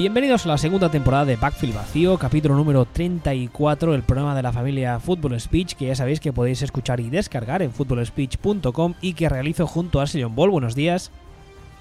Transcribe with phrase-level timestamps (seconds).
[0.00, 4.50] Bienvenidos a la segunda temporada de Backfield Vacío, capítulo número 34, el programa de la
[4.50, 9.28] familia Football Speech, que ya sabéis que podéis escuchar y descargar en footballspeech.com y que
[9.28, 10.48] realizo junto a Sion Ball.
[10.48, 11.12] Buenos días.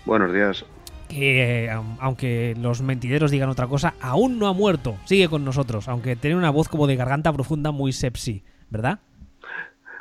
[0.06, 0.66] Buenos días.
[1.08, 4.98] Que aunque los mentideros digan otra cosa, aún no ha muerto.
[5.06, 9.00] Sigue con nosotros, aunque tiene una voz como de garganta profunda muy sepsi, ¿verdad?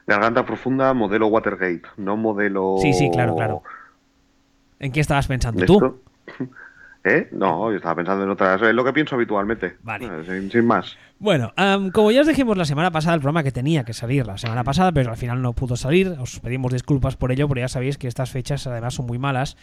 [0.09, 2.79] Garganta profunda, modelo Watergate, no modelo.
[2.83, 3.63] Sí, sí, claro, claro.
[4.81, 6.01] ¿En qué estabas pensando tú?
[7.09, 7.29] ¿Eh?
[7.33, 8.61] No, yo estaba pensando en otras.
[8.63, 9.77] Es lo que pienso habitualmente.
[9.83, 10.09] Vale.
[10.51, 10.97] Sin, más.
[11.19, 11.53] Bueno,
[11.93, 14.65] como ya os dijimos la semana pasada, el programa que tenía que salir la semana
[14.65, 16.15] pasada, pero al final no pudo salir.
[16.21, 19.57] Os pedimos disculpas por ello, pero ya sabéis que estas fechas además son muy malas.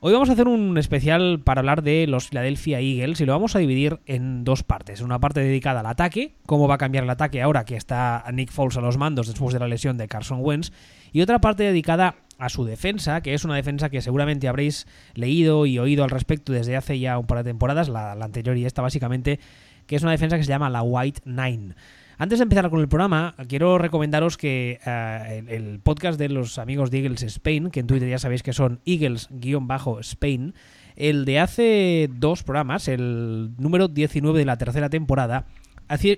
[0.00, 3.56] Hoy vamos a hacer un especial para hablar de los Philadelphia Eagles y lo vamos
[3.56, 5.00] a dividir en dos partes.
[5.00, 8.52] Una parte dedicada al ataque, cómo va a cambiar el ataque ahora que está Nick
[8.52, 10.70] Foles a los mandos después de la lesión de Carson Wentz,
[11.10, 15.66] y otra parte dedicada a su defensa, que es una defensa que seguramente habréis leído
[15.66, 18.80] y oído al respecto desde hace ya un par de temporadas, la, anterior y esta
[18.80, 19.40] básicamente,
[19.86, 21.74] que es una defensa que se llama la White Nine.
[22.16, 26.90] Antes de empezar con el programa, quiero recomendaros que eh, el, podcast de los amigos
[26.90, 30.54] de Eagles Spain, que en Twitter ya sabéis que son Eagles-Spain,
[30.96, 35.46] el de hace dos programas, el número 19 de la tercera temporada,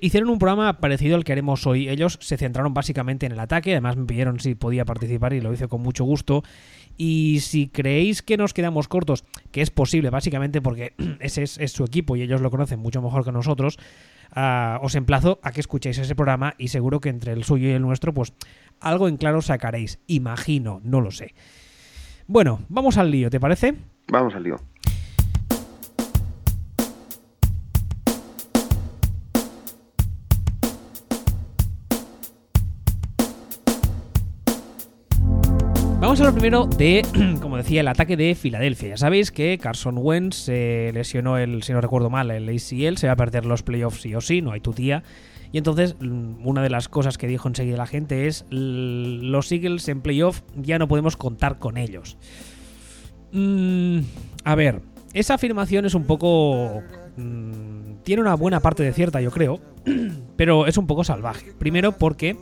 [0.01, 1.89] hicieron un programa parecido al que haremos hoy.
[1.89, 5.53] Ellos se centraron básicamente en el ataque, además me pidieron si podía participar y lo
[5.53, 6.43] hice con mucho gusto.
[6.97, 11.85] Y si creéis que nos quedamos cortos, que es posible básicamente porque ese es su
[11.85, 13.79] equipo y ellos lo conocen mucho mejor que nosotros,
[14.33, 17.73] Ah, os emplazo a que escuchéis ese programa y seguro que entre el suyo y
[17.73, 18.33] el nuestro, pues
[18.81, 19.99] algo en claro sacaréis.
[20.07, 21.35] Imagino, no lo sé.
[22.27, 23.75] Bueno, vamos al lío, ¿te parece?
[24.09, 24.61] Vamos al lío.
[36.21, 37.03] Hablar primero de,
[37.41, 38.91] como decía, el ataque de Filadelfia.
[38.91, 43.07] Ya sabéis que Carson Wentz se lesionó el, si no recuerdo mal, el ACL, se
[43.07, 45.03] va a perder los playoffs sí o sí, no hay tu tía.
[45.51, 49.89] Y entonces, mm, una de las cosas que dijo enseguida la gente es: los Eagles
[49.89, 52.19] en playoff ya no podemos contar con ellos.
[53.33, 54.01] Mm,
[54.45, 54.83] a ver,
[55.15, 56.83] esa afirmación es un poco.
[57.17, 59.59] Mm, tiene una buena parte de cierta, yo creo,
[60.37, 61.55] pero es un poco salvaje.
[61.59, 62.37] Primero porque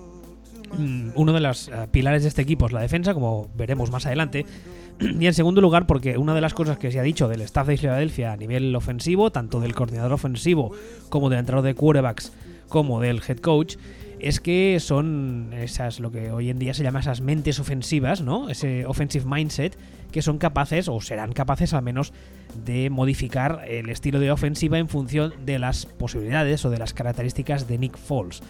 [1.14, 4.46] uno de los eh, pilares de este equipo es la defensa, como veremos más adelante.
[5.00, 7.68] Y en segundo lugar, porque una de las cosas que se ha dicho del staff
[7.68, 10.72] de Filadelfia a nivel ofensivo, tanto del coordinador ofensivo
[11.08, 12.32] como del entrenador de quarterbacks,
[12.68, 13.76] como del head coach,
[14.20, 18.48] es que son esas, lo que hoy en día se llama esas mentes ofensivas, ¿no?
[18.48, 19.78] Ese offensive mindset,
[20.10, 22.12] que son capaces, o serán capaces al menos,
[22.64, 27.68] de modificar el estilo de ofensiva en función de las posibilidades o de las características
[27.68, 28.42] de Nick Foles.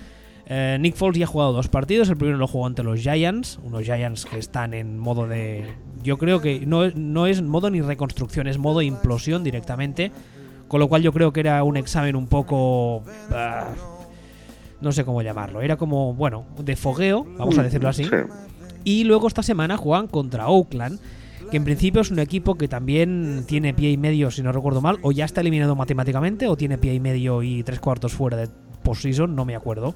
[0.51, 2.09] Eh, Nick Foles ya ha jugado dos partidos.
[2.09, 5.67] El primero lo jugó ante los Giants, unos Giants que están en modo de.
[6.03, 10.11] Yo creo que no, no es modo ni reconstrucción, es modo implosión directamente.
[10.69, 13.03] Con lo cual yo creo que era un examen un poco.
[13.31, 13.69] Ah,
[14.81, 15.61] no sé cómo llamarlo.
[15.61, 18.09] Era como, bueno, de fogueo, vamos a decirlo así.
[18.85, 21.01] Y luego esta semana juegan contra Oakland,
[21.51, 24.81] que en principio es un equipo que también tiene pie y medio, si no recuerdo
[24.81, 28.37] mal, o ya está eliminado matemáticamente, o tiene pie y medio y tres cuartos fuera
[28.37, 28.49] de
[28.83, 29.95] postseason, no me acuerdo.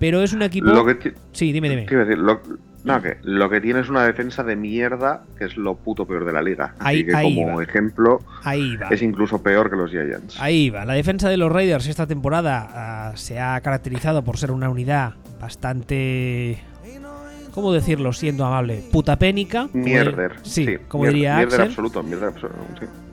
[0.00, 0.66] Pero es un equipo.
[0.66, 1.86] Lo que sí, dime, dime.
[2.16, 2.40] lo,
[2.84, 6.24] no, que lo que tiene es una defensa de mierda, que es lo puto peor
[6.24, 6.74] de la liga.
[6.78, 8.20] Así que como ejemplo,
[8.90, 10.40] es incluso peor que los Giants.
[10.40, 10.86] Ahí va.
[10.86, 15.14] La defensa de los Raiders esta temporada ah, se ha caracterizado por ser una unidad
[15.38, 16.62] bastante.
[17.52, 18.82] ¿Cómo decirlo siendo amable?
[18.90, 19.68] Putapénica.
[19.74, 20.36] Mierder.
[20.42, 22.56] Sí, como diría Mierder absoluto, mierder absoluto.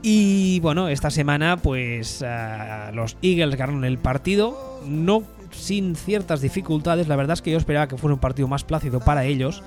[0.00, 4.80] Y bueno, esta semana, pues ah, los Eagles ganaron el partido.
[4.86, 7.08] No sin ciertas dificultades.
[7.08, 9.62] La verdad es que yo esperaba que fuera un partido más plácido para ellos.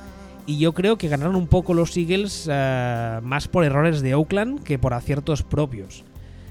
[0.46, 4.64] Y yo creo que ganaron un poco los Eagles eh, más por errores de Oakland
[4.64, 6.04] que por aciertos propios.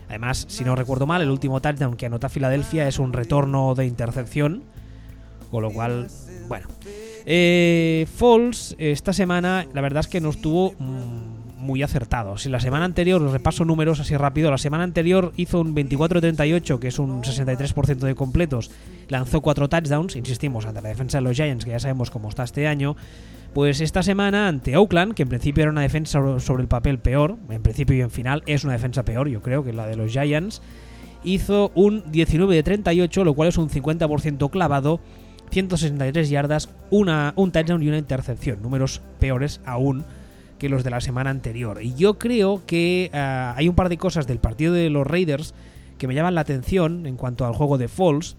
[0.09, 3.87] Además, si no recuerdo mal, el último touchdown que anota Filadelfia es un retorno de
[3.87, 4.63] intercepción.
[5.51, 6.09] Con lo cual,
[6.49, 6.69] bueno.
[7.27, 11.30] Eh, Falls, esta semana, la verdad es que no estuvo mm,
[11.71, 12.37] muy acertado.
[12.37, 16.81] Si la semana anterior, os repaso números así rápido, la semana anterior hizo un 24-38,
[16.81, 18.73] que es un 63% de completos,
[19.09, 22.43] lanzó 4 touchdowns, insistimos, ante la defensa de los Giants, que ya sabemos cómo está
[22.43, 22.97] este año.
[23.55, 27.37] Pues esta semana ante Oakland, que en principio era una defensa sobre el papel peor,
[27.49, 30.11] en principio y en final es una defensa peor, yo creo, que la de los
[30.11, 30.63] Giants,
[31.23, 34.99] hizo un 19 de 38, lo cual es un 50% clavado,
[35.53, 40.05] 163 yardas, una, un touchdown y una intercepción, números peores aún
[40.61, 41.83] que los de la semana anterior.
[41.83, 45.55] Y yo creo que ah, hay un par de cosas del partido de los Raiders
[45.99, 48.37] que me llaman la atención en cuanto al juego de Falls.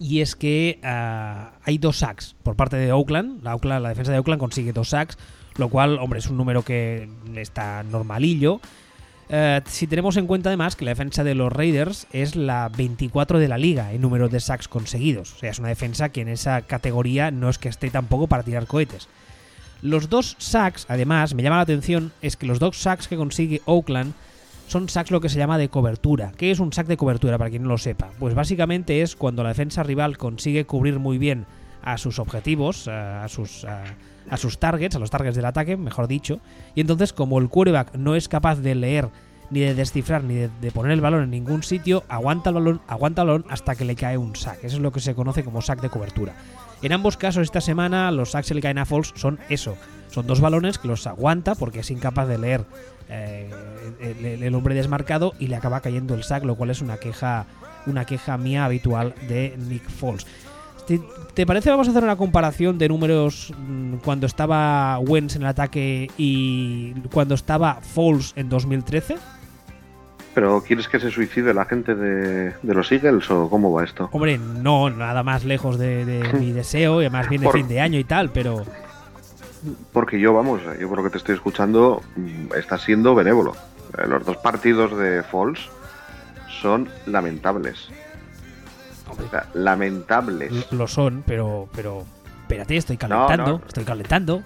[0.00, 3.42] Y es que ah, hay dos sacks por parte de Oakland.
[3.42, 5.16] La, La defensa de Oakland consigue dos sacks,
[5.56, 8.60] lo cual, hombre, es un número que está normalillo.
[9.28, 13.38] Eh, si tenemos en cuenta además que la defensa de los Raiders es la 24
[13.38, 15.34] de la liga en número de sacks conseguidos.
[15.34, 18.42] O sea, es una defensa que en esa categoría no es que esté tampoco para
[18.42, 19.08] tirar cohetes.
[19.84, 23.60] Los dos sacks, además, me llama la atención, es que los dos sacks que consigue
[23.66, 24.14] Oakland
[24.66, 26.32] son sacks lo que se llama de cobertura.
[26.38, 28.08] ¿Qué es un sack de cobertura para quien no lo sepa?
[28.18, 31.44] Pues básicamente es cuando la defensa rival consigue cubrir muy bien
[31.82, 36.40] a sus objetivos, a sus, a, sus targets, a los targets del ataque, mejor dicho,
[36.74, 39.10] y entonces como el quarterback no es capaz de leer
[39.50, 43.20] ni de descifrar ni de, poner el balón en ningún sitio, aguanta el balón, aguanta
[43.20, 44.64] el balón hasta que le cae un sack.
[44.64, 46.32] Eso es lo que se conoce como sack de cobertura.
[46.82, 49.76] En ambos casos esta semana los sacks que le caen a Falls son eso,
[50.10, 52.64] son dos balones que los aguanta porque es incapaz de leer
[53.08, 53.50] eh,
[54.00, 57.46] el, hombre desmarcado y le acaba cayendo el sack, lo cual es una queja,
[57.86, 60.26] una queja mía habitual de Nick Foles.
[61.34, 65.48] ¿Te, parece vamos a hacer una comparación de números mm, cuando estaba Wentz en el
[65.48, 69.16] ataque y cuando estaba Foles en 2013?
[70.34, 74.08] ¿Pero quieres que se suicide la gente de, los Eagles o cómo va esto?
[74.12, 78.04] Hombre, no, nada más lejos de, mi deseo, y además viene fin de año y
[78.04, 78.64] tal, pero...
[79.92, 83.54] Porque yo, vamos, yo por lo que te estoy escuchando, mm, está siendo benévolo.
[83.96, 85.70] Eh, los dos partidos de Falls
[86.60, 87.88] son lamentables.
[89.54, 90.72] lamentables.
[90.72, 92.04] Lo son, pero, pero,
[92.42, 94.42] espérate, estoy calentando, estoy calentando.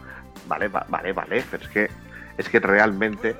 [0.46, 1.90] Vale, vale, vale, pero es que,
[2.36, 3.36] es que realmente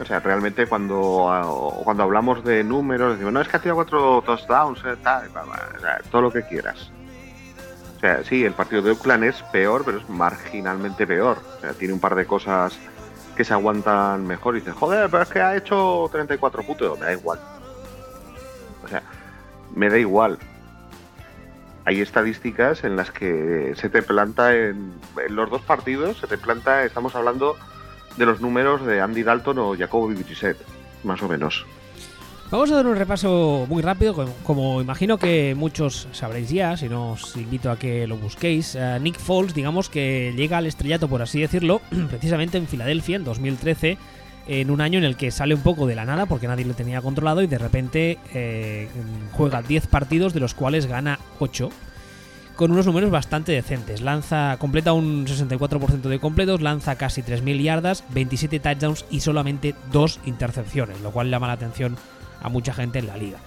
[0.00, 3.76] o sea, realmente cuando, ah, cuando hablamos de números, decimos, no, es que ha tirado
[3.76, 5.28] cuatro touchdowns, eh, tal,
[6.10, 6.90] todo lo que quieras.
[7.96, 11.38] O sea, sí, el partido de Oakland es peor, pero es marginalmente peor.
[11.58, 12.78] O sea, tiene un par de cosas
[13.36, 17.06] que se aguantan mejor y dices, joder, pero es que ha hecho 34 puntos, me
[17.06, 17.38] da igual.
[18.82, 19.02] O sea,
[19.74, 20.38] me da igual.
[21.84, 24.94] Hay estadísticas en las que se te planta en
[25.28, 27.56] los dos partidos, se te planta, estamos hablando
[28.16, 30.58] de los números de Andy Dalton o Jacoby Brissett,
[31.04, 31.64] más o menos.
[32.50, 37.12] Vamos a dar un repaso muy rápido, como, imagino que muchos sabréis ya, si no
[37.12, 38.74] os invito a que lo busquéis.
[38.74, 41.80] Eh, Nick Foles, digamos que llega al estrellato, por así decirlo,
[42.10, 43.96] precisamente en Filadelfia en 2013,
[44.48, 46.74] en un año en el que sale un poco de la nada porque nadie lo
[46.74, 48.88] tenía controlado y de repente eh,
[49.32, 51.70] juega 10 partidos de los cuales gana 8
[52.56, 54.00] con unos números bastante decentes.
[54.00, 60.20] Lanza, completa un 64% de completos, lanza casi 3.000 yardas, 27 touchdowns y solamente 2
[60.26, 61.96] intercepciones, lo cual llama la atención
[62.40, 63.38] a mucha gente en la liga.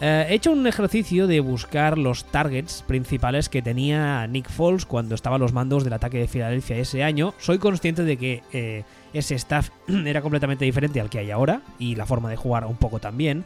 [0.00, 5.14] Eh, he hecho un ejercicio de buscar los targets principales que tenía Nick Foles cuando
[5.14, 7.34] estaba a los mandos del ataque de Filadelfia ese año.
[7.38, 11.96] Soy consciente de que eh, ese staff era completamente diferente al que hay ahora y
[11.96, 13.44] la forma de jugar un poco también.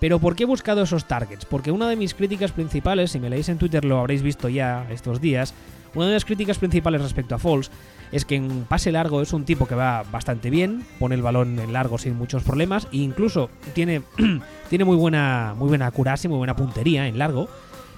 [0.00, 1.44] Pero ¿por qué he buscado esos targets?
[1.44, 4.86] Porque una de mis críticas principales, si me leéis en Twitter lo habréis visto ya
[4.90, 5.54] estos días,
[5.94, 7.70] una de las críticas principales respecto a Falls
[8.12, 11.58] es que en pase largo es un tipo que va bastante bien, pone el balón
[11.58, 14.02] en largo sin muchos problemas e incluso tiene,
[14.68, 17.48] tiene muy buena muy buena muy buena puntería en largo.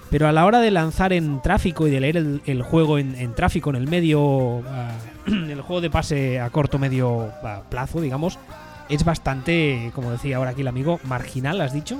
[0.09, 3.71] Pero a la hora de lanzar en tráfico y de leer el, juego en, tráfico,
[3.71, 4.91] en el medio, ah,
[5.25, 8.37] el juego de pase a corto medio ah, plazo, digamos,
[8.93, 11.99] es bastante, como decía ahora aquí el amigo, marginal, ¿has dicho?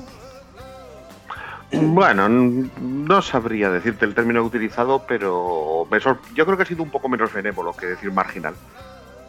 [1.72, 5.88] Bueno, no sabría decirte el término utilizado, pero
[6.36, 8.54] yo creo que ha sido un poco menos benévolo que decir marginal.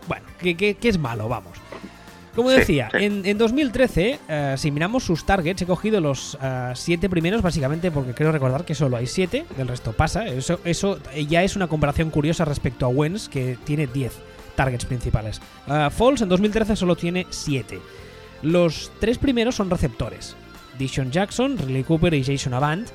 [0.06, 1.58] Bueno, que, es malo, vamos.
[2.34, 7.40] Como decía, En, 2013, eh, si miramos sus targets, he cogido los uh, siete primeros,
[7.40, 10.26] básicamente porque quiero recordar que solo hay siete, del resto pasa.
[10.26, 15.40] Eso, eso ya es una comparación curiosa respecto a Wens, que tiene 10 targets principales.
[15.66, 17.80] Uh, Falls en 2013 solo tiene 7.
[18.42, 20.36] Los tres primeros son receptores.
[20.78, 22.88] Dishon Jackson, Riley Cooper y Jason Avant.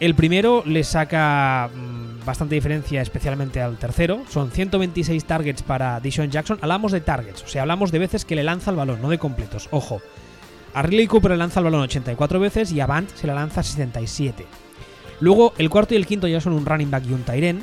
[0.00, 4.22] El primero le saca mm, bastante diferencia, especialmente al tercero.
[4.28, 6.58] Son 126 targets para Dishon Jackson.
[6.62, 9.18] Hablamos de targets, o sea, hablamos de veces que le lanza el balón, no de
[9.18, 9.68] completos.
[9.70, 10.00] Ojo.
[10.74, 13.62] A Riley Cooper le lanza el balón 84 veces y a Avant se le lanza
[13.62, 14.46] 77.
[15.20, 17.62] Luego, el cuarto y el quinto ya son un running back y un tight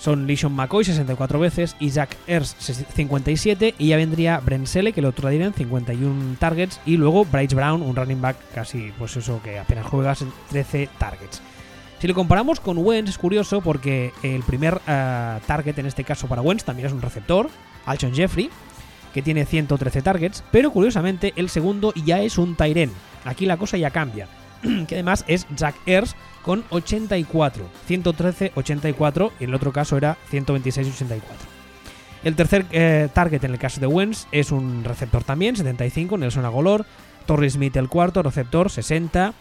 [0.00, 5.12] son Lishon McCoy 64 veces, Isaac Ers 57 y ya vendría Brent Selle, que lo
[5.12, 9.86] dirán 51 targets y luego Bryce Brown, un running back casi, pues eso, que apenas
[9.86, 11.42] juegas 13 targets.
[11.98, 16.26] Si lo comparamos con Wentz es curioso porque el primer eh, target en este caso
[16.26, 17.50] para Wentz también es un receptor,
[17.84, 18.48] Alshon Jeffrey,
[19.12, 22.90] que tiene 113 targets, pero curiosamente el segundo ya es un Tyren.
[23.26, 24.28] Aquí la cosa ya cambia,
[24.88, 30.88] que además es Jack Ers con 84, 113, 84 y el otro caso era 126,
[30.94, 31.36] 84.
[32.22, 36.44] El tercer eh, target en el caso de Wentz es un receptor también, 75, Nelson
[36.44, 36.84] Agolor,
[37.26, 39.32] Torrey Smith el cuarto, receptor 60.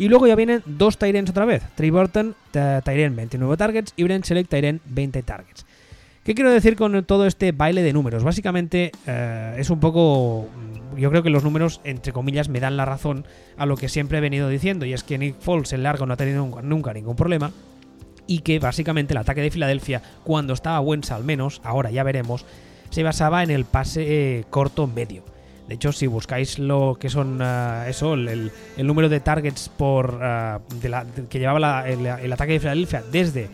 [0.00, 1.62] Y luego ya vienen dos Tyrens otra vez.
[1.74, 5.66] Trey Burton, Tyren 29 targets y Brent Select Tyren 20 targets.
[6.28, 8.22] ¿Qué quiero decir con todo este baile de números?
[8.22, 10.46] Básicamente eh, es un poco
[10.94, 13.24] yo creo que los números, entre comillas, me dan la razón
[13.56, 16.12] a lo que siempre he venido diciendo, y es que Nick Foles en largo no
[16.12, 17.50] ha tenido nunca, ningún problema,
[18.26, 22.44] y que básicamente el ataque de Filadelfia, cuando estaba Wentz al menos, ahora ya veremos,
[22.90, 25.24] se basaba en el pase corto medio.
[25.66, 30.60] De hecho, si buscáis lo que son ah, eso, el, número de targets por ah,
[31.30, 33.48] que llevaba el, ataque de Filadelfia desde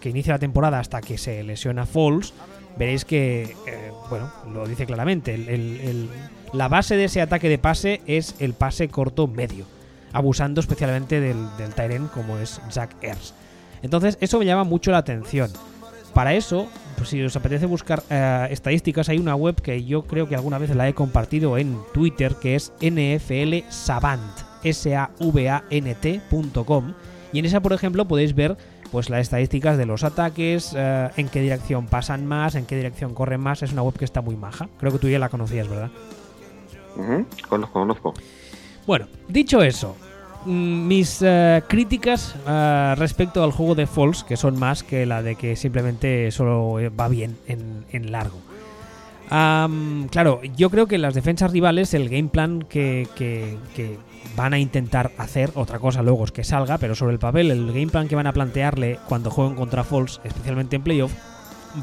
[0.00, 2.34] que inicia la temporada hasta que se lesiona Falls,
[2.76, 5.38] veréis que, eh, bueno, lo dice claramente.
[6.52, 9.66] la base de ese ataque de pase es el pase corto medio,
[10.12, 13.34] abusando especialmente del, del Tyren como es Zach Ertz.
[13.82, 15.50] Entonces, eso me llama mucho la atención.
[16.16, 20.26] Para eso, pues si os apetece buscar eh, estadísticas, hay una web que yo creo
[20.26, 24.22] que alguna vez la he compartido en Twitter, que es NFL Savant,
[24.64, 25.04] S-A-V-A-N-T.com.
[27.34, 28.56] Y en esa, por ejemplo, podéis ver
[28.90, 33.14] pues las estadísticas de los ataques, eh, en qué dirección pasan más, en qué dirección
[33.14, 33.62] corren más.
[33.62, 34.68] Es una web que está muy maja.
[34.78, 35.90] Creo que tú ya la conocías, ¿verdad?
[37.48, 38.14] Conozco, conozco.
[38.86, 39.96] Bueno, dicho eso,
[40.46, 45.20] Mm, mis eh, críticas eh, respecto al juego de Falls, que son más que la
[45.20, 48.38] de que simplemente solo va bien en, largo.
[49.28, 53.08] claro, yo creo que las defensas rivales, el game plan que,
[54.34, 57.66] van a intentar hacer, otra cosa luego es que salga, pero sobre el papel, el
[57.68, 61.12] game plan que van a plantearle cuando jueguen contra Falls, especialmente en playoff,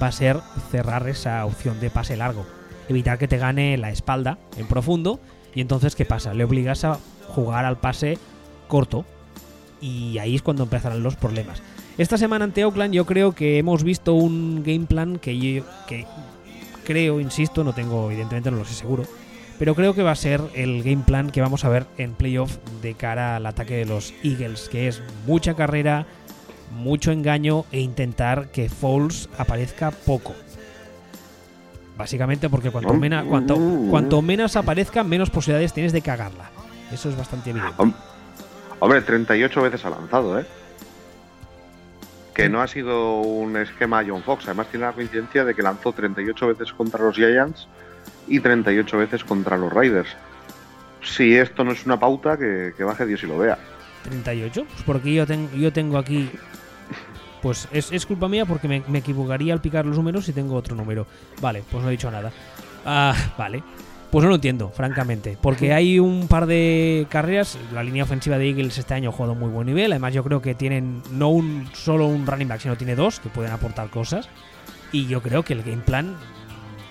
[0.01, 0.39] va a ser
[0.71, 2.45] cerrar esa opción de pase largo.
[2.89, 5.19] Evitar que te gane la espalda en profundo.
[5.55, 6.33] Y entonces, ¿qué pasa?
[6.33, 6.97] Le obligas a
[7.29, 8.17] jugar al pase
[8.67, 9.05] corto
[9.81, 11.61] y ahí es cuando empezarán los problemas.
[11.97, 16.07] Esta semana ante Oakland yo creo que hemos visto un game plan que yo que
[16.83, 19.03] creo, insisto, no tengo, evidentemente no lo sé seguro,
[19.63, 22.57] pero creo que va a ser el game plan que vamos a ver en playoff
[22.81, 26.05] de cara al ataque de los Eagles, que es mucha carrera,
[26.71, 30.35] mucho engaño e intentar que Foles aparezca poco.
[31.97, 33.57] Básicamente porque cuanto,
[33.89, 36.51] cuanto menos aparezca, menos posibilidades tienes de cagarla.
[36.91, 37.95] Eso es bastante evidente.
[38.79, 40.45] Hombre, 38 veces ha lanzado, ¿eh?
[42.33, 44.43] Que no ha sido un esquema John Fox.
[44.43, 47.69] Además, tiene la coincidencia de que lanzó 38 veces contra los Giants
[48.27, 50.09] y 38 veces contra los Raiders.
[51.03, 53.57] Si esto no es una pauta, que, baje Dios y lo vea.
[54.09, 54.51] ¿38?
[54.53, 56.29] Pues porque yo, tengo yo tengo aquí.
[57.41, 60.75] Pues es, culpa mía porque me, me, equivocaría al picar los números si tengo otro
[60.75, 61.05] número.
[61.41, 62.31] Vale, pues no he dicho nada.
[62.85, 63.61] Ah, vale.
[64.13, 65.39] Pues no lo entiendo, francamente.
[65.41, 67.57] Porque hay un par de carreras.
[67.73, 69.91] La línea ofensiva de Eagles este año ha jugado muy buen nivel.
[69.91, 73.29] Además, yo creo que tienen no un solo un running back, sino tiene dos que
[73.29, 74.29] pueden aportar cosas.
[74.91, 76.15] Y yo creo que el game plan,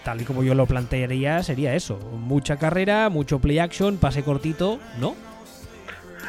[0.05, 4.79] tal y como yo lo plantearía, sería eso: mucha carrera, mucho play action, pase cortito,
[5.01, 5.15] ¿no?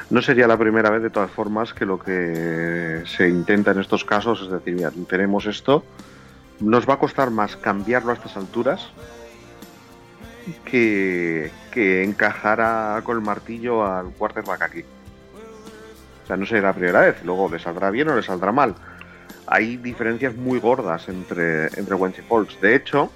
[0.09, 4.03] No sería la primera vez, de todas formas, que lo que se intenta en estos
[4.03, 5.83] casos es decir, mira, tenemos esto,
[6.59, 8.89] nos va a costar más cambiarlo a estas alturas
[10.65, 14.83] que, que encajara con el martillo al quarterback aquí.
[16.23, 18.75] O sea, no será la primera vez, luego le saldrá bien o le saldrá mal.
[19.47, 22.59] Hay diferencias muy gordas entre, entre Wentz y Foles.
[22.61, 23.11] De hecho,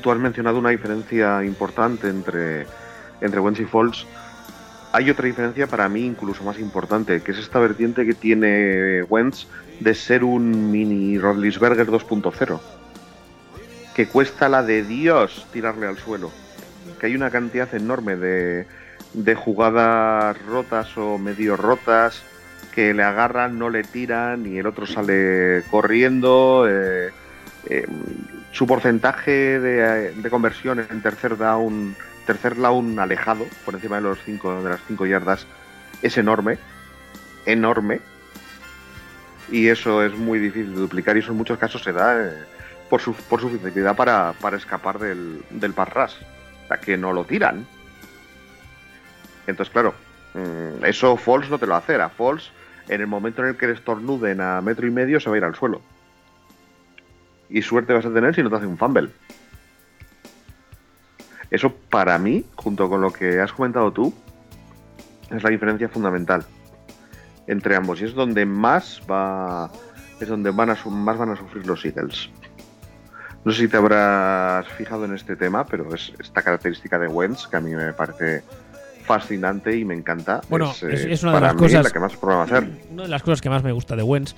[0.00, 2.66] tú has mencionado una diferencia importante entre,
[3.20, 4.06] entre y Foles.
[4.92, 9.46] Hay otra diferencia para mí incluso más importante, que es esta vertiente que tiene Wentz
[9.80, 12.60] de ser un mini Rodlisberger 2.0
[13.94, 16.30] que cuesta la de Dios tirarle al suelo.
[16.98, 18.66] Que hay una cantidad enorme de,
[19.14, 22.22] de jugadas rotas o medio rotas
[22.74, 26.66] que le agarran, no le tiran y el otro sale corriendo.
[26.68, 27.10] Eh,
[27.70, 27.86] eh,
[28.54, 34.62] su porcentaje de, conversión en tercer down, tercer down alejado, por encima de los cinco,
[34.62, 35.46] de las 5 yardas,
[36.02, 36.58] es enorme.
[37.46, 38.00] Enorme.
[39.50, 42.26] Y eso es muy difícil de duplicar y eso en muchos casos se da.
[42.26, 42.44] Eh,
[42.88, 43.40] por su, por
[43.96, 46.16] para, escapar del, del parras.
[46.70, 47.66] O que no lo tiran.
[49.48, 49.94] Entonces, claro,
[50.34, 51.96] mm, eso Falls no te lo hace.
[51.96, 52.52] A Falls,
[52.88, 55.38] en el momento en el que le estornuden a metro y medio, se va a
[55.38, 55.82] ir al suelo.
[57.54, 59.10] Y suerte vas a tener si no te hace un fumble.
[61.52, 64.12] Eso para mí, junto con lo que has comentado tú,
[65.30, 66.44] es la diferencia fundamental
[67.46, 68.00] entre ambos.
[68.00, 69.70] Y es donde más va.
[70.18, 72.28] Es donde van a, más van a sufrir los Eagles.
[73.44, 77.46] No sé si te habrás fijado en este tema, pero es esta característica de Wentz
[77.46, 78.42] que a mí me parece
[79.04, 80.40] fascinante y me encanta.
[80.48, 82.68] Bueno, es, una de las cosas que más hacer.
[82.90, 84.34] Una de las cosas que más me gusta de Wentz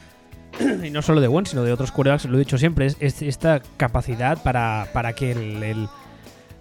[0.85, 3.63] y no solo de Wentz, sino de otros quarterbacks, lo he dicho siempre, es, esta
[3.77, 5.89] capacidad para, para que el,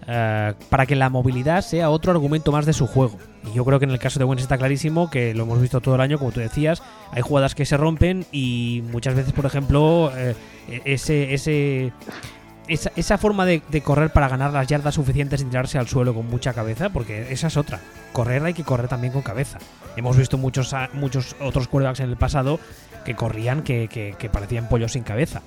[0.06, 3.18] eh, para que la movilidad sea otro argumento más de su juego.
[3.50, 5.80] Y yo creo que en el caso de Wentz está clarísimo que lo hemos visto
[5.80, 9.46] todo el año, como tú decías, hay jugadas que se rompen y muchas veces, por
[9.46, 10.34] ejemplo, eh,
[10.84, 11.92] ese, ese
[12.68, 16.26] esa, esa forma de, correr para ganar las yardas suficientes sin tirarse al suelo con
[16.26, 17.80] mucha cabeza, porque esa es otra.
[18.12, 19.58] Correr hay que correr también con cabeza.
[19.96, 22.58] Hemos visto muchos, muchos otros quarterbacks en el pasado
[23.06, 25.40] que corrían que, que- parecían pollos sin cabeza.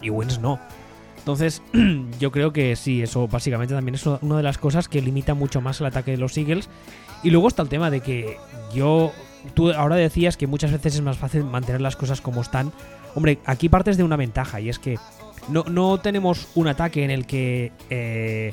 [0.00, 0.58] Y Wentz no.
[1.18, 1.60] Entonces,
[2.18, 5.60] yo creo que sí, eso básicamente también es una de las cosas que limita mucho
[5.60, 6.70] más el ataque de los Eagles.
[7.22, 8.36] Y luego está el tema de que
[8.74, 9.12] yo.
[9.54, 12.72] Tú ahora decías que muchas veces es más fácil mantener las cosas como están.
[13.14, 14.98] Hombre, aquí partes de una ventaja y es que
[15.48, 17.72] no, no tenemos un ataque en el que.
[17.90, 18.52] eh,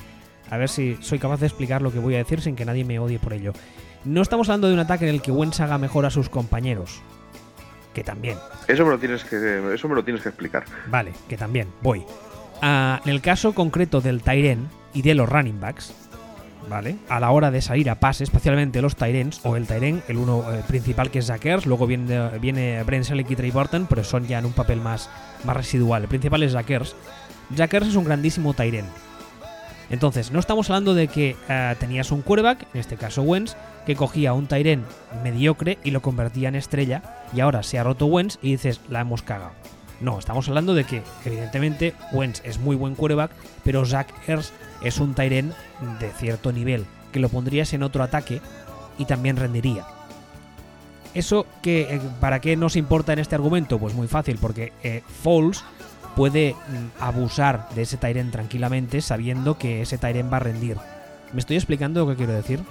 [0.50, 2.84] a ver si soy capaz de explicar lo que voy a decir sin que nadie
[2.84, 3.54] me odie por ello.
[4.04, 7.02] No estamos hablando de un ataque en el que Wentz haga mejor a sus compañeros.
[7.94, 8.38] Que también.
[8.68, 10.66] Eso me lo tienes que, eso me lo tienes que explicar.
[10.88, 12.06] Vale, que también, voy.
[12.62, 15.94] Ah, en el caso concreto del Tyren y de los running backs,
[16.70, 16.98] ¿vale?
[17.10, 20.44] A la hora de salir a pase, especialmente los Tyrens, o el Tyren, el uno
[20.54, 24.28] eh, principal que es Jackers, luego viene, viene Brent Selleck y Trey Burton, pero son
[24.28, 25.10] ya en un papel más,
[25.46, 26.04] más residual.
[26.04, 26.96] El principal es Jackers.
[27.56, 28.86] Jackers es un grandísimo Tyren.
[29.90, 33.56] Entonces, no estamos hablando de que eh, tenías un quarterback, en este caso Wentz,
[33.86, 34.86] que cogía un Tyren
[35.24, 39.02] mediocre y lo convertía en estrella, y ahora se ha roto Wentz y dices, la
[39.02, 39.52] hemos cagado.
[40.02, 43.32] No, estamos hablando de que, evidentemente, Wentz es muy buen quarterback,
[43.64, 45.54] pero Zach Ertz es un Tyren
[46.00, 48.42] de cierto nivel, que lo pondrías en otro ataque
[48.98, 49.86] y también rendiría.
[51.14, 53.80] ¿Eso que, eh, para qué nos importa en este argumento?
[53.80, 55.04] Pues muy fácil, porque eh,
[56.16, 60.78] puede mm, abusar de ese Tyren tranquilamente sabiendo que ese Tyren va a rendir.
[61.34, 62.62] ¿Me estoy explicando lo que quiero decir?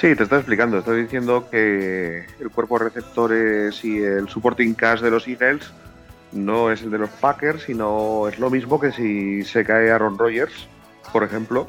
[0.00, 0.78] Sí, te estoy explicando.
[0.78, 5.72] Estoy diciendo que el cuerpo de receptores y el supporting cast de los Eagles
[6.32, 10.16] no es el de los Packers, sino es lo mismo que si se cae Aaron
[10.16, 10.52] Rodgers,
[11.12, 11.68] por ejemplo.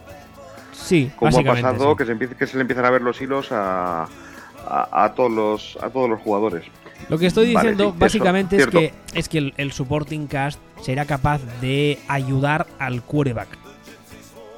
[0.72, 1.98] Sí, Como ha pasado sí.
[1.98, 5.32] que, se empiece- que se le empiezan a ver los hilos a, a, a todos,
[5.32, 6.64] los, a todos los jugadores.
[7.10, 10.28] Lo que estoy Vale, diciendo sí, básicamente eso, es que es que el, el supporting
[10.28, 13.50] cast será capaz de ayudar al quarterback.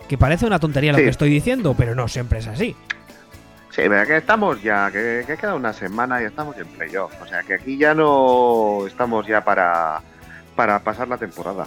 [0.08, 2.76] Que parece una tontería lo que estoy diciendo, pero no siempre es así.
[3.74, 7.12] Sí, pero que estamos ya, que, que queda una semana y estamos en playoff.
[7.24, 10.00] O sea, que aquí ya no estamos ya para,
[10.56, 11.66] para pasar la temporada.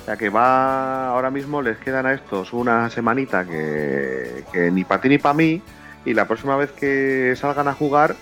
[0.00, 4.84] O sea, que va, ahora mismo les quedan a estos una semanita que, que ni
[4.84, 5.60] para ti ni para mí.
[6.04, 8.14] Y la próxima vez que salgan a jugar,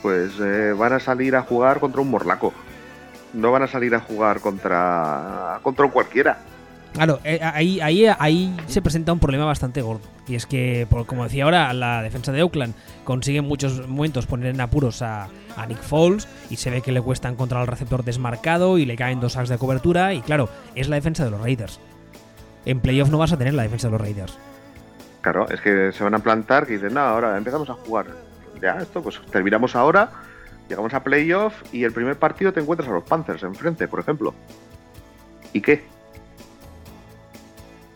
[0.00, 2.54] pues eh, van a salir a jugar contra un morlaco.
[3.34, 6.38] No van a salir a jugar contra, contra cualquiera.
[6.98, 10.02] Claro, eh, ahí, ahí, ahí se presenta un problema bastante gordo.
[10.26, 14.54] Y es que, como decía ahora, la defensa de Oakland consigue en muchos momentos poner
[14.54, 18.04] en apuros a, a Nick Foles y se ve que le cuesta encontrar al receptor
[18.04, 20.12] desmarcado y le caen dos sacks de cobertura.
[20.12, 21.78] Y claro, es la defensa de los Raiders.
[22.64, 24.36] En playoff no vas a tener la defensa de los Raiders.
[25.20, 28.06] Claro, es que se van a plantar que dicen, no, ahora empezamos a jugar.
[28.60, 30.10] Ya, esto, pues terminamos ahora,
[30.68, 34.34] llegamos a playoff y el primer partido te encuentras a los Panthers enfrente, por ejemplo.
[35.52, 35.84] ¿Y qué?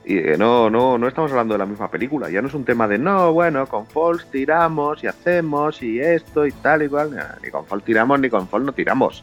[0.05, 2.29] Y eh, no, no, no estamos hablando de la misma película.
[2.29, 6.45] Ya no es un tema de, no, bueno, con Falls tiramos y hacemos y esto
[6.47, 7.15] y tal y cual.
[7.15, 9.23] Nah, Ni con Falls tiramos ni con Falls no tiramos.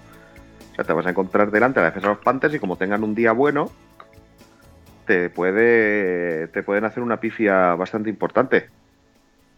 [0.72, 2.78] O sea, te vas a encontrar delante a la defensa de los Panthers y como
[2.78, 3.70] tengan un día bueno,
[5.06, 8.70] te puede te pueden hacer una pifia bastante importante.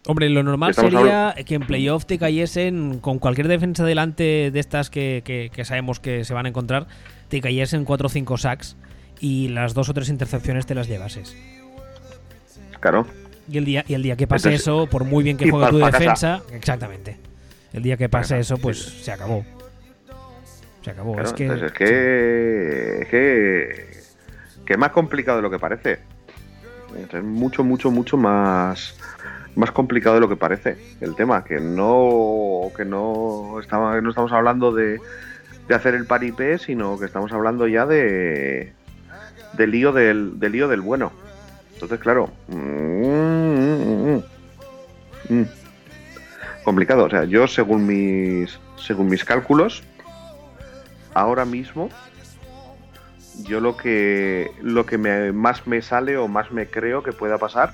[0.07, 4.89] Hombre, lo normal sería que en playoff te cayesen con cualquier defensa delante de estas
[4.89, 6.87] que, que- que sabemos que se van a encontrar,
[7.27, 8.75] te cayesen 4 o 5 sacks
[9.21, 11.37] y las dos o tres intercepciones te las llevases.
[12.79, 13.05] Claro.
[13.47, 15.69] Y el día, y el día que pase Entonces- eso, por muy bien que juegue
[15.69, 17.17] tu defensa, exactamente.
[17.71, 19.03] El día que Pa' pase eso, pues sí.
[19.03, 19.45] se acabó.
[20.83, 21.13] Se acabó.
[21.13, 21.71] Claro, es que, es
[23.07, 25.99] que, es que más complicado de lo que parece.
[27.13, 28.95] Es mucho, mucho, mucho más
[29.53, 34.31] más complicado de lo que parece el tema, que no que no estamos, no estamos
[34.31, 34.99] hablando de,
[35.67, 38.71] de hacer el paripé, sino que estamos hablando ya de
[39.53, 41.11] del lío del, del lío del bueno.
[41.73, 42.55] Entonces, claro, mm,
[44.15, 44.23] mm,
[45.29, 45.43] mm,
[46.63, 47.05] complicado.
[47.05, 49.83] O sea, yo según mis según mis cálculos,
[51.13, 51.89] ahora mismo
[53.43, 57.37] yo lo que lo que me- más me sale o más me creo que pueda
[57.37, 57.73] pasar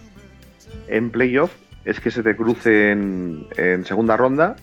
[0.88, 1.52] en playoff
[1.86, 4.56] es que se te crucen en segunda ronda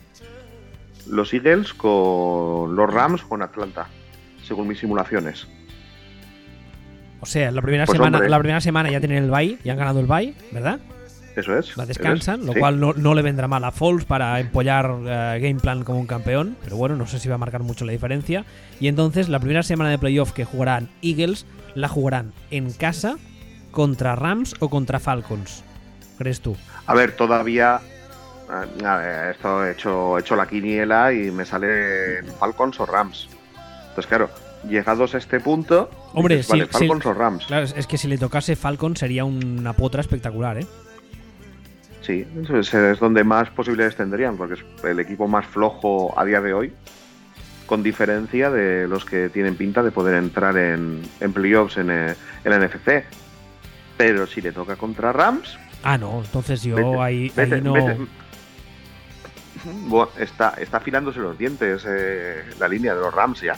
[1.09, 3.89] los Eagles con los Rams con Atlanta,
[4.43, 5.47] según mis simulaciones.
[7.25, 8.31] O sea, la primera, Pues, semana, hombre.
[8.31, 10.79] la primera semana ya tienen el bye, ya han ganado el bye, ¿verdad?
[11.35, 11.77] Eso es.
[11.77, 12.61] La descansan, es, lo sí.
[12.61, 16.07] cual no, no le vendrá mal a Foles para empollar eh, game plan como un
[16.07, 18.45] campeón, pero bueno, no sé si va a marcar mucho la diferencia.
[18.79, 23.17] Y entonces la primera semana de playoff que jugarán Eagles la jugarán en casa
[23.73, 25.65] contra Rams o contra Falcons.
[26.19, 26.57] ¿Crees tú?
[26.87, 27.81] A ver, todavía.
[28.85, 33.29] A ver, esto he hecho, he hecho la quiniela y me sale Falcons o Rams.
[33.89, 34.31] Entonces, claro,
[34.69, 37.47] llegados a este punto, Hombre, dices, vale, si- Falcons si- o Rams.
[37.47, 40.67] Claro, es que si le tocase Falcon sería una potra espectacular, ¿eh?
[42.03, 42.27] Sí,
[42.61, 46.73] es, donde más posibilidades tendrían, porque es el equipo más flojo a día de hoy,
[47.67, 52.15] con diferencia de los que tienen pinta de poder entrar en, en playoffs en, eh,
[52.45, 53.05] en la NFC.
[53.97, 57.73] Pero si le toca contra Rams, Ah, no, entonces yo Vete, ahí, vete, ahí no.
[57.75, 57.97] vete.
[59.87, 63.57] Buah, está, está afilándose los dientes eh, la línea de los Rams ya.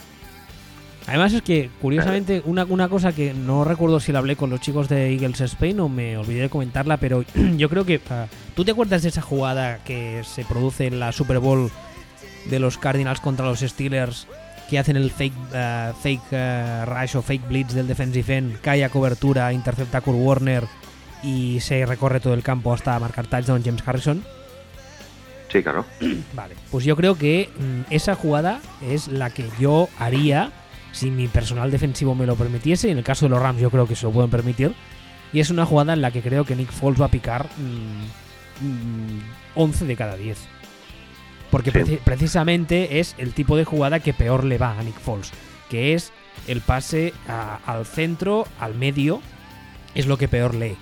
[1.07, 4.59] Además es que, curiosamente, una, una cosa que no recuerdo si la hablé con los
[4.59, 7.23] chicos de Eagles Spain o me olvidé de comentarla, pero
[7.57, 8.01] yo creo que...
[8.09, 11.71] ah, ¿Tú te acuerdas de esa jugada que se produce en la Super Bowl
[12.49, 14.27] de los Cardinals contra los Steelers
[14.69, 18.83] que hacen el fake ah, fake ah, rush o fake blitz del defensive end, cae
[18.83, 20.65] a cobertura, intercepta a Kurt Warner
[21.23, 24.23] y se recorre todo el campo hasta marcar touchdown James Harrison?
[25.49, 25.85] Sí, claro.
[26.33, 30.51] Vale, pues yo creo que mm, esa jugada es la que yo haría
[30.97, 32.89] si mi personal defensivo me lo permitiese.
[32.91, 34.73] En el caso de los Rams yo creo que se lo pueden permitir.
[35.33, 38.65] Y es una jugada en la que creo que Nick Foles va a picar mm,
[38.65, 39.19] mm,
[39.55, 40.37] 11 de cada 10.
[41.51, 41.99] Porque Sí.
[42.03, 45.31] precisamente es el tipo de jugada que peor le va a Nick Foles.
[45.69, 46.11] Que es
[46.47, 49.21] el pase a- al centro, al medio.
[49.95, 50.77] Es lo que peor lee.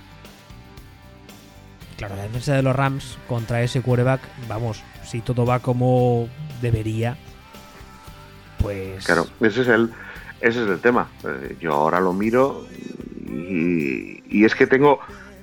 [1.96, 6.28] Claro, la defensa de los Rams contra ese quarterback, vamos, si todo va como
[6.60, 7.16] debería,
[8.58, 9.04] pues...
[9.06, 9.90] Claro, ese es el,
[10.40, 11.08] ese es el tema.
[11.24, 12.66] Eh, yo ahora lo miro
[13.26, 15.00] y, es que tengo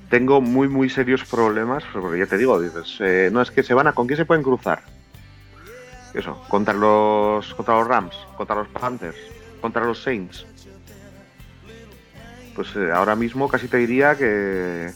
[0.09, 3.73] tengo muy muy serios problemas, porque ya te digo, dices, eh, no es que se
[3.73, 4.83] van a, ¿con qué se pueden cruzar?
[6.13, 9.17] Eso, contra los contra los Rams, contra los Panthers,
[9.59, 10.45] contra los Saints.
[12.55, 14.91] Pues eh, ahora mismo casi te diría que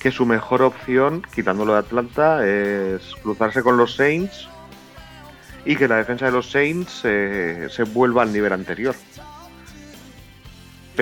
[0.00, 4.48] que su mejor opción, quitándolo de Atlanta, es cruzarse con los Saints
[5.64, 8.94] y que la defensa de los Saints eh, se vuelva al nivel anterior.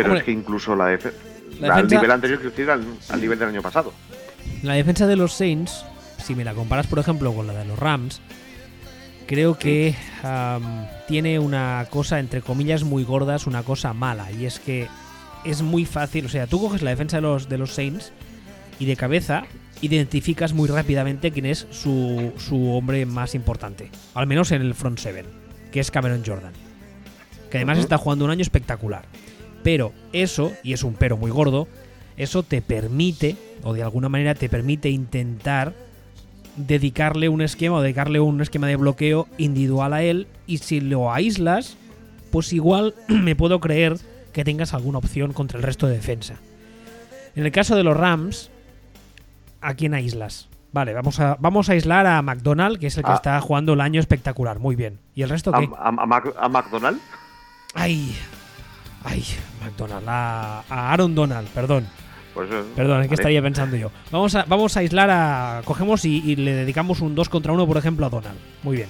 [0.02, 1.12] Pero Hombre, es que incluso la, defe-
[1.60, 3.92] la al defensa- nivel anterior, quiero decir, al, al nivel del año pasado.
[4.62, 5.84] La defensa de los Saints,
[6.24, 8.20] si me la comparas por ejemplo con la de los Rams,
[9.26, 9.94] creo que
[11.06, 14.88] tiene una cosa entre comillas muy gordas, una cosa mala, y es que
[15.44, 18.12] es muy fácil, o sea, tú coges la defensa de los, de los Saints
[18.78, 19.44] y de cabeza
[19.80, 24.98] identificas muy rápidamente quién es su, su hombre más importante, al menos en el front
[24.98, 25.26] seven,
[25.70, 26.52] que es Cameron Jordan,
[27.50, 29.04] que además está jugando un año espectacular.
[29.62, 31.68] Pero eso, y es un pero muy gordo,
[32.16, 35.74] eso te permite, o de alguna manera te permite intentar
[36.56, 41.12] dedicarle un esquema o dedicarle un esquema de bloqueo individual a él y si lo
[41.12, 41.76] aíslas,
[42.32, 43.96] pues igual me puedo creer
[44.32, 46.34] que tengas alguna opción contra el resto de defensa.
[47.36, 48.50] En el caso de los Rams,
[49.60, 50.48] ¿a quién aíslas?
[50.72, 53.14] Vale, vamos a, vamos a aislar a McDonald, que es el que Ah.
[53.14, 54.58] está jugando el año espectacular.
[54.58, 54.98] Muy bien.
[55.14, 55.68] ¿Y el resto qué?
[55.78, 56.98] a- a Mac- a McDonald,
[57.74, 58.14] Ay,
[59.08, 59.24] ay,
[59.62, 61.86] McDonald, a, a Aaron Donald, perdón.
[62.34, 63.14] pues Perdón, es que vale.
[63.14, 63.90] estaría pensando yo.
[64.10, 65.62] Vamos a, vamos a aislar a.
[65.64, 68.38] Cogemos y, y le dedicamos un 2 contra 1, por ejemplo, a Donald.
[68.62, 68.88] Muy bien.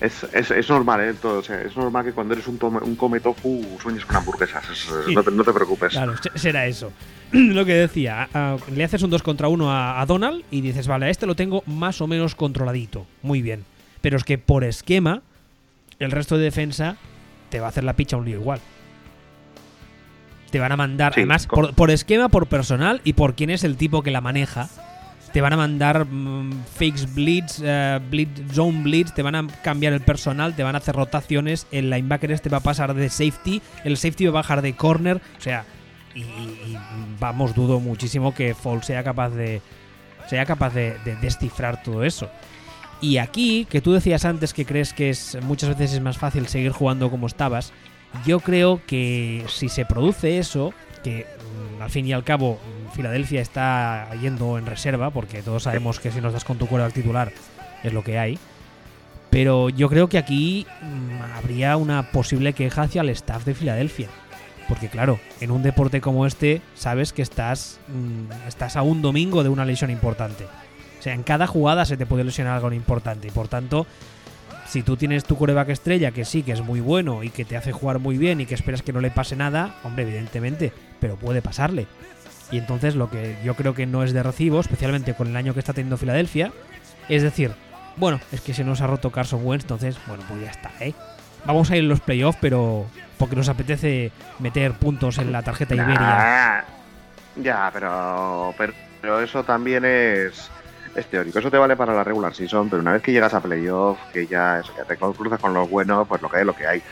[0.00, 1.14] Es, es, es normal, ¿eh?
[1.14, 4.16] Todo, o sea, es normal que cuando eres un, tome- un come tofu sueñes con
[4.16, 4.64] hamburguesas.
[4.70, 5.14] es- es- Sí.
[5.14, 5.92] no, te, no te preocupes.
[5.92, 6.90] Claro, se- será eso.
[7.32, 10.88] Lo que decía, a- le haces un 2 contra 1 a, a Donald y dices,
[10.88, 13.06] vale, a este lo tengo más o menos controladito.
[13.22, 13.64] Muy bien.
[14.00, 15.22] Pero es que por esquema,
[16.00, 16.96] el resto de defensa
[17.50, 18.58] te va a hacer la picha un lío igual.
[20.52, 23.64] Te van a mandar, Sí, además, por, por esquema, por personal y por quién es
[23.64, 24.68] el tipo que la maneja.
[25.32, 29.94] Te van a mandar mm, fakes blitz, eh, blitz, zone blitz, te van a cambiar
[29.94, 33.62] el personal, te van a hacer rotaciones, el linebacker este va a pasar de safety,
[33.82, 35.64] el safety va a bajar de corner, o sea,
[36.14, 36.24] y, y-
[36.66, 36.78] y,
[37.18, 39.62] vamos, dudo muchísimo que Fall sea capaz de
[40.28, 42.28] sea capaz de, de descifrar todo eso.
[43.00, 46.46] Y aquí, que tú decías antes que crees que es muchas veces es más fácil
[46.46, 47.72] seguir jugando como estabas,
[48.24, 50.72] yo creo que si se produce eso,
[51.02, 51.26] que
[51.78, 52.58] mm, al fin y al cabo
[52.94, 56.86] Filadelfia está yendo en reserva, porque todos sabemos que si nos das con tu cuerda
[56.86, 57.32] al titular
[57.82, 58.38] es lo que hay,
[59.30, 64.08] pero yo creo que aquí mm, habría una posible queja hacia el staff de Filadelfia.
[64.68, 69.42] Porque claro, en un deporte como este sabes que estás, mm, estás a un domingo
[69.42, 70.44] de una lesión importante.
[70.44, 73.28] O sea, en cada jugada se te puede lesionar algo importante.
[73.28, 73.86] Y por tanto,
[74.72, 77.58] si tú tienes tu coreback estrella, que sí, que es muy bueno y que te
[77.58, 81.16] hace jugar muy bien y que esperas que no le pase nada, hombre, evidentemente, pero
[81.16, 81.86] puede pasarle.
[82.50, 85.52] Y entonces lo que yo creo que no es de recibo, especialmente con el año
[85.52, 86.52] que está teniendo Filadelfia,
[87.10, 87.52] es decir,
[87.98, 90.94] bueno, es que se nos ha roto Carson Wentz, entonces, bueno, pues ya está, ¿eh?
[91.44, 92.86] Vamos a ir en los playoffs, pero
[93.18, 96.00] porque nos apetece meter puntos en la tarjeta Iberia.
[96.00, 96.62] Nah.
[97.42, 100.50] Ya, pero, pero, pero eso también es,
[100.94, 101.38] es teórico.
[101.38, 104.26] Eso te vale para la regular season, pero una vez que llegas a playoff, que
[104.26, 106.82] ya, te cruzas con los buenos, pues lo que hay, lo que hay.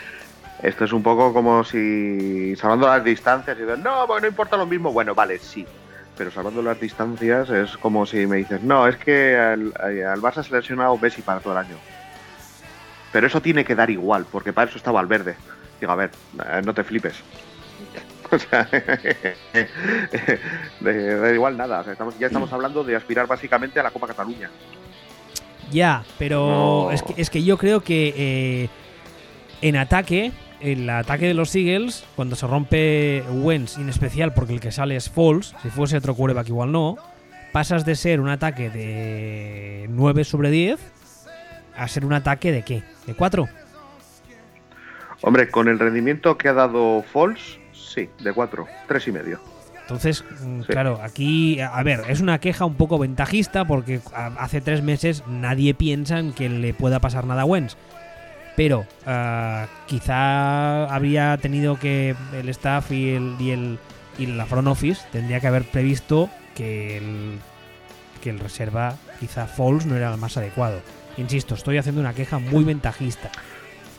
[0.62, 4.56] Esto es un poco como si, salvando las distancias, y dices, no, pues no importa
[4.56, 4.92] lo mismo.
[4.92, 5.66] Bueno, vale, sí.
[6.16, 10.42] Pero salvando las distancias es como si me dices, no, es que al, al Barça
[10.42, 11.76] se Messi para todo el año.
[13.12, 15.36] Pero eso tiene que dar igual, porque para eso estaba verde.
[15.80, 16.10] Digo, a ver,
[16.46, 17.22] eh, no te flipes.
[18.32, 18.68] O sea,
[20.80, 21.80] da igual nada.
[21.80, 24.50] O sea, estamos, ya estamos hablando de aspirar básicamente a la Copa Cataluña.
[25.70, 26.46] Ya, pero
[26.86, 26.90] No.
[26.92, 28.68] es, que, es que yo creo que eh,
[29.62, 34.60] en ataque, el ataque de los Eagles, cuando se rompe Wentz, en especial porque el
[34.60, 36.96] que sale es Falls, si fuese otro quarterback igual no,
[37.52, 40.80] pasas de ser un ataque de 9 sobre 10
[41.76, 42.82] a ser un ataque de qué?
[43.06, 43.48] ¿De 4?
[45.22, 47.58] Hombre, con el rendimiento que ha dado Falls,
[47.90, 49.40] sí, de 4, tres y medio.
[49.83, 50.66] Entonces, mm, Sí.
[50.68, 54.00] claro, aquí, a ver, es una queja un poco ventajista porque
[54.38, 57.76] hace tres meses nadie piensa en que le pueda pasar nada a Wentz.
[58.57, 63.79] Pero ah, quizá habría tenido que el staff y el, y el
[64.18, 67.38] y la front office tendría que haber previsto que el,
[68.22, 70.81] que el reserva, quizá Falls, no era el más adecuado.
[71.16, 73.31] Insisto, estoy haciendo una queja muy ventajista.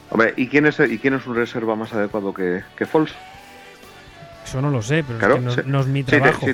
[0.10, 3.14] Hombre, ¿y quién es, y quién es un reserva más adecuado que, que Falls?
[4.44, 5.62] Eso no lo sé, pero es Claro, que no, sí.
[5.66, 6.46] no es mi trabajo.
[6.46, 6.54] sí,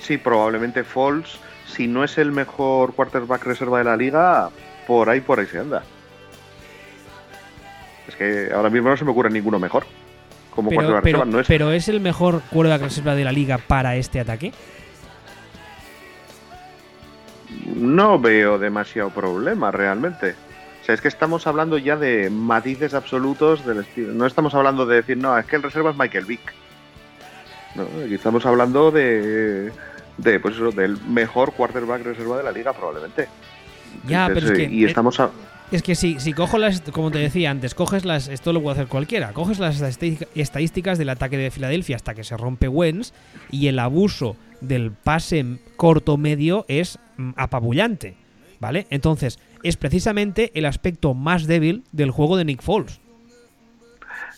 [0.00, 4.50] sí, probablemente Falls, si no es el mejor quarterback reserva de la liga,
[4.86, 5.82] por ahí por ahí se anda.
[8.08, 9.84] Es que ahora mismo no se me ocurre ninguno mejor.
[10.54, 13.32] Como Pero, quarterback pero- reserva, no es pero es el mejor quarterback reserva de la
[13.32, 14.52] liga para este ataque.
[17.76, 20.34] no veo demasiado problema realmente.
[20.82, 24.12] O sea, es que estamos hablando ya de matices absolutos del estilo.
[24.12, 26.52] No estamos hablando de decir, no, es que el reserva es Michael Vick.
[27.74, 29.72] No, aquí estamos hablando de,
[30.18, 33.28] de pues eso, del mejor quarterback reserva de la liga probablemente.
[34.06, 35.30] Ya, pero es eh, que- y estamos a-
[35.72, 38.74] Es que si, si cojo las, como te decía antes, coges las, esto lo puede
[38.74, 43.12] hacer cualquiera, coges las estadística- estadísticas del ataque de Filadelfia hasta que se rompe Wentz
[43.50, 45.44] y el abuso del pase
[45.76, 48.14] corto medio es mm, apabullante,
[48.60, 48.86] ¿vale?
[48.90, 53.00] Entonces, es precisamente el aspecto más débil del juego de Nick Foles.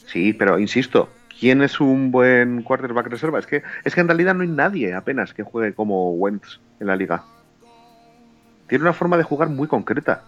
[0.07, 1.09] Sí, pero insisto,
[1.41, 3.39] ¿quién es un buen quarterback reserva?
[3.39, 6.87] Es que, es que en realidad no hay nadie apenas que juegue como Wentz en
[6.87, 7.23] la liga.
[8.69, 10.23] Tiene una forma de jugar muy concreta.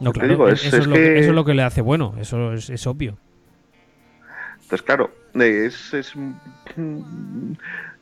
[0.00, 1.54] No, claro, digo, es- es- eso, es es lo que, que- eso es lo que
[1.54, 3.16] le hace bueno, eso es, es obvio.
[4.62, 6.14] Entonces, claro, es, es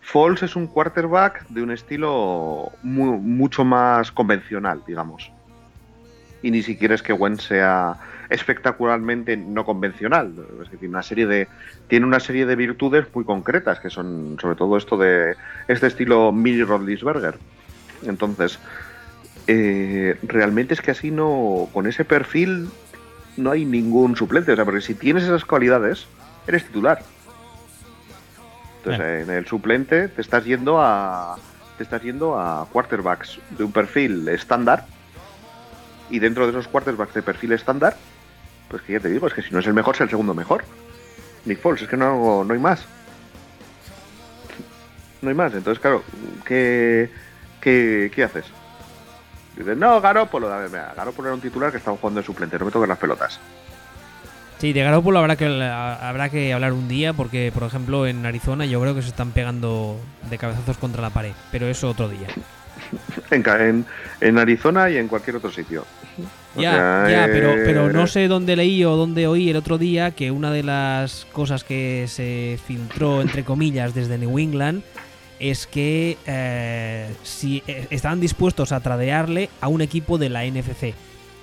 [0.01, 5.31] Foles es un quarterback de un estilo mu- mucho más convencional, digamos.
[6.43, 7.97] Y ni siquiera es que Wentz sea
[8.33, 10.33] espectacularmente no convencional.
[10.63, 11.49] Es tiene una serie de
[11.89, 15.37] tiene una serie de virtudes muy concretas que son sobre todo esto de
[15.69, 17.39] este estilo mini Rodlisberger.
[18.07, 18.59] Entonces,
[19.47, 22.69] eh, realmente es que así no con ese perfil
[23.37, 26.07] no hay ningún suplente, o sea, porque si tienes esas cualidades
[26.47, 27.03] eres titular.
[28.79, 31.37] Entonces, en el suplente te estás yendo a
[31.77, 34.87] te estás yendo a quarterbacks de un perfil estándar
[36.11, 37.97] y dentro de esos quarterbacks de perfil estándar,
[38.73, 40.33] pues que ya te digo, es que si no es el mejor, es el segundo
[40.33, 40.65] mejor.
[41.45, 42.87] Nick Foles, es que no, no hay más.
[45.21, 45.53] No hay más.
[45.53, 46.03] Entonces, claro,
[46.47, 47.11] ¿qué,
[47.61, 48.47] qué, qué haces?
[49.59, 50.49] Dices, no, Garópolo.
[50.49, 52.97] Ver, mira, Garópolo era un titular que estaba jugando de suplente, no me toques las
[52.97, 53.39] pelotas.
[54.57, 58.65] Sí, de Garoppolo habrá que, habrá que hablar un día porque, por ejemplo, en Arizona
[58.65, 62.29] yo creo que se están pegando de cabezazos contra la pared, pero eso otro día.
[63.31, 63.87] En, en,
[64.21, 65.87] en Arizona y en cualquier otro sitio.
[66.57, 70.31] Ya, ya, pero, pero no sé dónde leí o dónde oí el otro día que
[70.31, 74.83] una de las cosas que se filtró, entre comillas, desde New England
[75.43, 80.95] es que eh, si eh, estaban dispuestos a tradearle a un equipo de la NFC.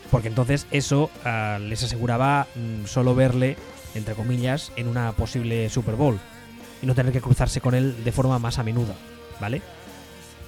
[0.10, 3.58] Porque entonces eso ah, les aseguraba mm, solo verle,
[3.96, 6.18] entre comillas, en una posible Super Bowl.
[6.82, 8.96] Y no tener que cruzarse con él de forma más a menuda.
[9.42, 9.62] ¿Vale?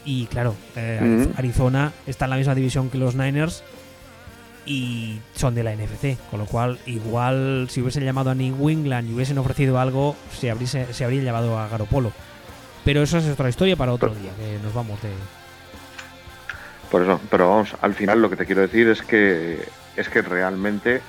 [0.05, 1.27] Y claro, eh.
[1.35, 3.63] Arizona está en la misma división que los Niners
[4.65, 9.09] y son de la NFC, con lo cual igual si hubiesen llamado a New England
[9.09, 12.11] y hubiesen ofrecido algo, se, habrise- se habría llevado a Garopolo.
[12.85, 15.09] Pero eso es otra historia para otro día, que nos vamos de...
[16.89, 20.21] Por eso, pero vamos, al final lo que te quiero decir es que es que
[20.21, 21.01] realmente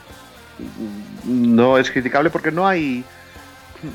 [1.24, 3.04] no es criticable porque no hay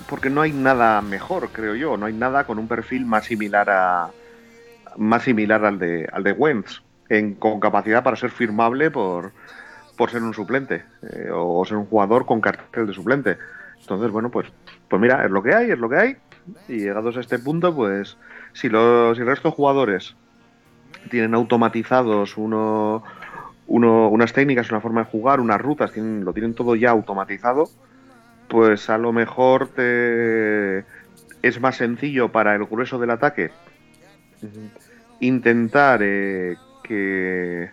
[0.10, 3.70] porque no hay nada mejor, creo yo, no hay nada con un perfil más similar
[3.70, 4.10] a
[4.98, 9.32] más similar al de al de Wentz en, con capacidad para ser firmable por
[9.98, 13.38] por ser un suplente eh, o ser un jugador con cartel de suplente.
[13.80, 14.48] Entonces, bueno, pues
[14.88, 16.18] pues mira, es lo que hay, es lo que hay
[16.68, 18.16] y llegados a este punto, pues
[18.54, 20.16] si los si el resto de jugadores
[21.10, 23.04] tienen automatizados uno,
[23.68, 27.70] uno- unas técnicas, una forma de jugar, unas rutas, tienen, lo tienen todo ya automatizado,
[28.50, 30.80] pues a lo mejor te
[31.42, 33.52] es más sencillo para el grueso del ataque
[35.20, 36.56] intentar eh,
[36.88, 37.70] que,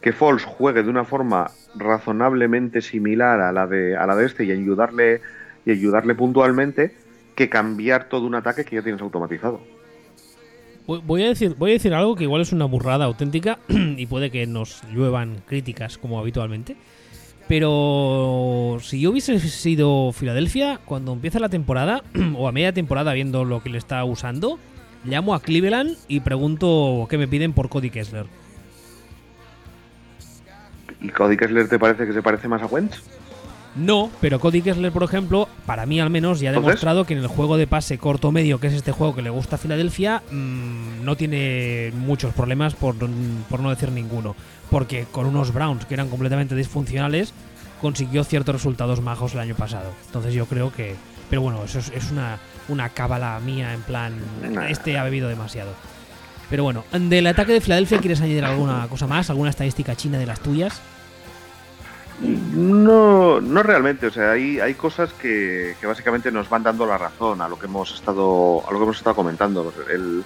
[0.00, 4.44] que Falls juegue de una forma razonablemente similar a la de a la de este
[4.44, 5.20] y ayudarle
[5.64, 6.94] y ayudarle puntualmente
[7.34, 9.60] que cambiar todo un ataque que ya tienes automatizado.
[10.86, 14.30] Voy a decir, voy a decir algo que igual es una burrada auténtica y puede
[14.30, 16.76] que nos lluevan críticas como habitualmente.
[17.46, 22.02] Pero si yo hubiese sido Filadelfia, cuando empieza la temporada,
[22.36, 24.58] o a media temporada viendo lo que le está usando,
[25.04, 28.26] llamo a Cleveland y pregunto qué me piden por Cody Kessler.
[31.00, 32.98] ¿Y Cody Kessler te parece que se parece más a Wentz?
[33.76, 37.20] No, pero Cody Kessler, por ejemplo, para mí al menos ya ha demostrado que en
[37.20, 40.22] el juego de pase corto medio, que es este juego que le gusta a Filadelfia,
[40.30, 42.96] mm, no tiene muchos problemas, por,
[43.48, 44.34] por, no decir ninguno.
[44.70, 47.32] Porque con unos Browns que eran completamente disfuncionales,
[47.80, 49.90] consiguió ciertos resultados majos el año pasado.
[50.06, 50.96] Entonces yo creo que...
[51.30, 54.14] Pero bueno, eso es, una, una cábala mía en plan...
[54.68, 55.70] Este ha bebido demasiado.
[56.50, 59.30] Pero bueno, del ataque de Filadelfia, ¿quieres añadir alguna cosa más?
[59.30, 60.82] ¿Alguna estadística china de las tuyas?
[62.20, 64.08] No, no realmente.
[64.08, 67.66] O sea, hay, hay cosas que, básicamente nos van dando la razón a lo que
[67.66, 69.72] hemos estado, a lo que hemos estado comentando.
[69.88, 70.24] El,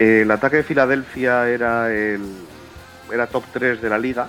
[0.00, 2.22] el ataque de Filadelfia era el
[3.12, 4.28] era top 3 de la liga.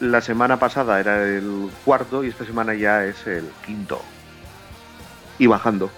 [0.00, 4.00] La semana pasada era el cuarto y esta semana ya es el quinto.
[5.38, 5.90] Y bajando.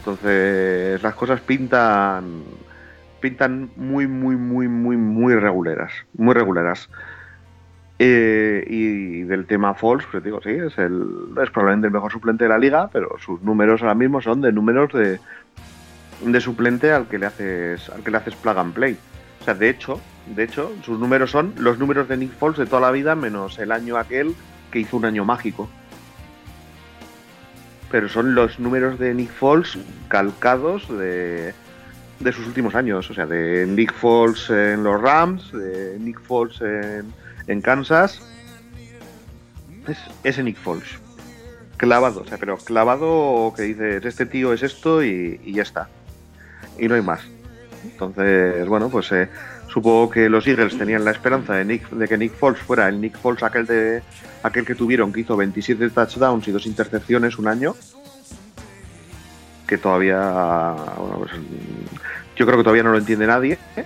[0.00, 2.42] Entonces las cosas pintan
[3.20, 6.88] pintan muy muy muy muy muy reguleras, muy regularas.
[8.02, 12.44] Eh, y del tema Falls, pues digo, sí, es, el, es probablemente el mejor suplente
[12.44, 15.20] de la liga, pero sus números ahora mismo son de números de,
[16.24, 18.96] de suplente al que le haces al que le haces plug and play.
[19.42, 20.00] O sea, de hecho,
[20.34, 23.58] de hecho, sus números son los números de Nick Foles de toda la vida menos
[23.58, 24.34] el año aquel
[24.70, 25.68] que hizo un año mágico.
[27.90, 29.76] Pero son los números de Nick Foles
[30.08, 31.52] calcados de,
[32.20, 33.10] de sus últimos años.
[33.10, 37.12] O sea, de Nick Foles en los Rams, de Nick Foles en,
[37.46, 38.22] en Kansas
[39.88, 40.88] es ese Nick Foles.
[41.76, 45.88] Clavado, o sea, pero clavado que dices, este tío es esto y, ya está.
[46.78, 47.22] Y no hay más.
[47.84, 49.28] Entonces, bueno, pues eh,
[49.72, 53.00] supongo que los Eagles tenían la esperanza de, Nick, de que Nick Foles fuera el
[53.00, 54.02] Nick Foles aquel, de,
[54.42, 57.74] aquel que tuvieron, que hizo 27 touchdowns y dos intercepciones un año.
[59.66, 60.74] Que todavía,
[61.18, 61.30] pues,
[62.36, 63.58] yo creo que todavía no lo entiende nadie.
[63.76, 63.84] ¿eh?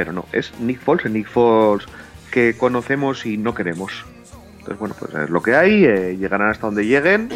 [0.00, 1.86] pero no, es Nick Foles, el Nick Foles
[2.30, 4.06] que conocemos y no queremos.
[4.52, 7.28] Entonces, bueno, pues es lo que hay, eh, llegarán hasta donde lleguen,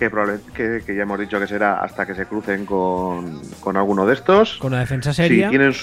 [0.00, 4.06] que, que, que, ya hemos dicho que será hasta que se crucen con, con alguno
[4.06, 4.56] de estos.
[4.56, 5.46] Con la defensa seria.
[5.46, 5.74] Si tienen,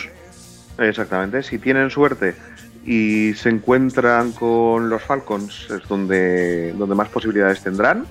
[0.79, 2.35] exactamente, si tienen suerte
[2.83, 8.05] y se encuentran con los Falcons, es donde, donde más posibilidades tendrán.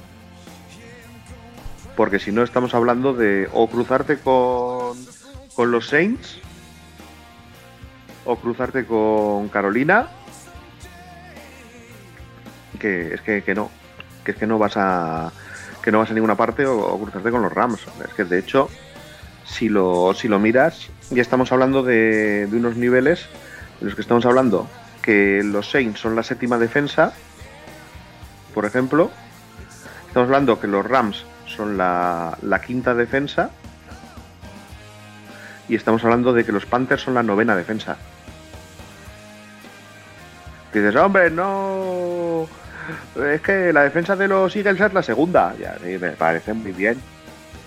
[1.96, 4.96] Porque si no, estamos hablando de o cruzarte con,
[5.54, 6.38] con los Saints
[8.26, 10.08] o cruzarte con Carolina,
[12.78, 13.70] que es que, no,
[14.24, 15.32] que es que no vas a
[15.86, 17.86] que no vas a ninguna parte o, cruzarte con los Rams.
[18.04, 18.68] Es que de hecho,
[19.44, 23.28] si lo, si lo miras, ya estamos hablando de, unos niveles
[23.80, 24.68] en los que estamos hablando
[25.00, 27.12] que los Saints son la séptima defensa,
[28.52, 29.12] por ejemplo.
[30.08, 33.50] Estamos hablando que los Rams son la, la quinta defensa.
[35.68, 37.96] Y estamos hablando de que los Panthers son la novena defensa
[40.80, 42.46] dices, hombre, no.
[43.30, 45.54] Es que la defensa de los Eagles es la segunda.
[45.58, 47.00] Ya, me parece muy bien.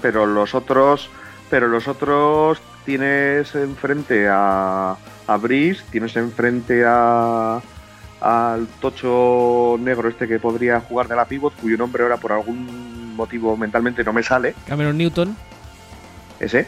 [0.01, 1.09] Pero los otros.
[1.49, 4.95] Pero los otros tienes enfrente a.
[5.28, 7.61] A Brice, tienes enfrente a.
[8.22, 13.15] Al tocho negro este que podría jugar de la pivot, cuyo nombre ahora por algún
[13.15, 14.55] motivo mentalmente no me sale.
[14.67, 15.38] Cameron Newton.
[16.39, 16.67] Ese.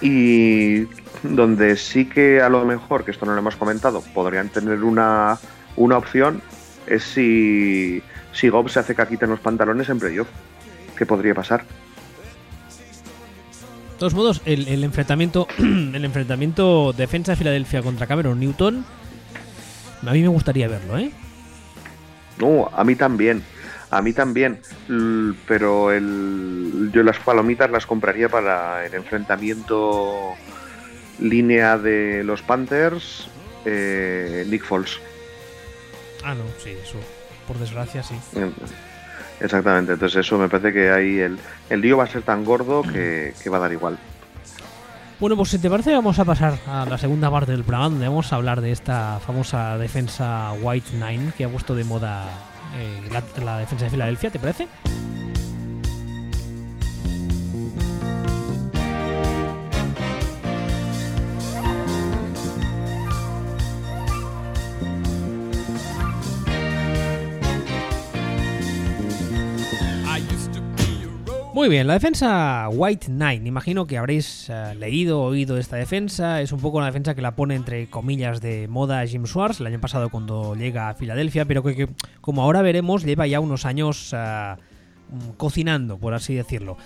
[0.00, 0.86] Y
[1.22, 5.38] donde sí que a lo mejor, que esto no lo hemos comentado, podrían tener una,
[5.76, 6.42] una opción,
[6.86, 10.28] es si, si Gob se hace caquita en los pantalones en playoff.
[10.96, 11.64] ¿Qué podría pasar?
[13.92, 18.84] De todos modos, el, el, enfrentamiento el enfrentamiento defensa de Filadelfia contra Cameron Newton,
[20.06, 21.10] a mí me gustaría verlo, ¿eh?
[22.38, 23.42] No, a mí también.
[23.88, 24.58] A mí también,
[25.46, 30.34] pero el, yo las palomitas las compraría para el enfrentamiento
[31.20, 33.28] línea de los Panthers,
[33.64, 34.98] eh, Nick Foles.
[36.26, 36.98] Ah, no, sí, eso.
[37.46, 38.16] Por desgracia, sí.
[39.38, 41.38] Exactamente, entonces eso me parece que ahí el,
[41.70, 43.96] el lío va a ser tan gordo que, va a dar igual.
[45.20, 48.08] Bueno, pues si te parece vamos a pasar a la segunda parte del programa donde
[48.08, 52.24] vamos a hablar de esta famosa defensa White Nine que ha puesto de moda
[52.76, 54.66] eh, la, la defensa de Filadelfia, ¿te parece?
[71.56, 73.46] Muy bien, la defensa White Knight.
[73.46, 76.42] Imagino que habréis eh, leído oído esta defensa.
[76.42, 79.68] Es un poco una defensa que la pone entre comillas de moda Jim Schwartz el
[79.68, 81.88] año pasado cuando llega a Filadelfia, pero que, que,
[82.20, 86.76] como ahora veremos lleva ya unos años mm, cocinando, por así decirlo.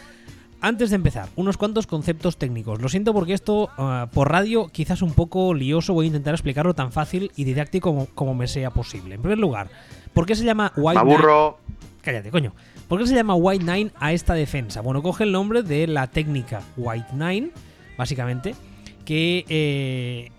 [0.60, 2.80] Antes de empezar, unos cuantos conceptos técnicos.
[2.80, 5.94] Lo siento porque esto eh, por radio quizás un poco lioso.
[5.94, 9.16] Voy a intentar explicarlo tan fácil y didáctico como, como me sea posible.
[9.16, 9.68] En primer lugar,
[10.14, 11.58] ¿por qué se llama White Aburro.
[12.02, 12.52] Cállate, coño.
[12.90, 14.80] ¿Por qué se llama White Nine a esta defensa?
[14.80, 17.52] Bueno, coge el nombre de la técnica White Nine,
[17.96, 18.56] básicamente,
[19.04, 20.32] que eh,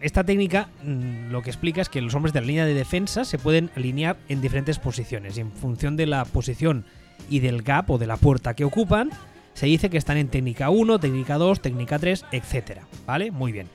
[0.00, 3.24] esta técnica mm, lo que explica es que los hombres de la línea de defensa
[3.24, 6.84] se pueden alinear en diferentes posiciones y en función de la posición
[7.28, 9.10] y del gap o de la puerta que ocupan,
[9.54, 13.32] se dice que están en técnica 1, técnica 2, técnica 3, etcétera, ¿vale?
[13.32, 13.66] Muy bien.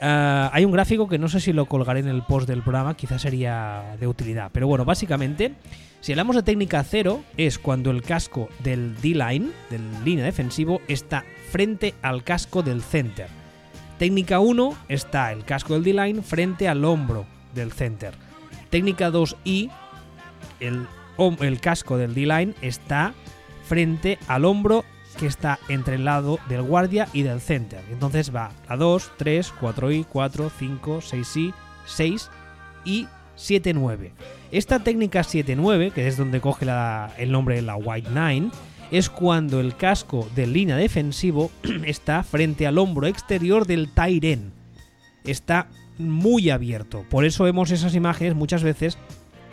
[0.00, 2.96] Uh, hay un gráfico que no sé si lo colgaré en el post del programa,
[2.96, 4.50] quizás sería de utilidad.
[4.52, 5.54] Pero bueno, básicamente,
[6.00, 11.24] si hablamos de técnica 0, es cuando el casco del D-line, del línea defensivo, está
[11.50, 13.28] frente al casco del center.
[13.98, 17.24] Técnica 1 está el casco del D-line frente al hombro
[17.54, 18.12] del center.
[18.68, 19.70] Técnica 2i,
[20.60, 20.86] el,
[21.40, 23.14] el casco del D-line está
[23.66, 24.84] frente al hombro
[25.16, 27.80] que está entre el lado del guardia y del center.
[27.90, 31.54] Entonces va a 2, 3, 4i, 4, 5, 6i,
[31.86, 32.30] 6
[32.84, 34.10] y 7-9.
[34.50, 38.50] Esta técnica 7-9, que es donde coge la, el nombre de la White Nine,
[38.90, 41.50] es cuando el casco de línea defensivo
[41.84, 44.52] está frente al hombro exterior del Tyren.
[45.24, 47.04] Está muy abierto.
[47.08, 48.98] Por eso vemos esas imágenes muchas veces,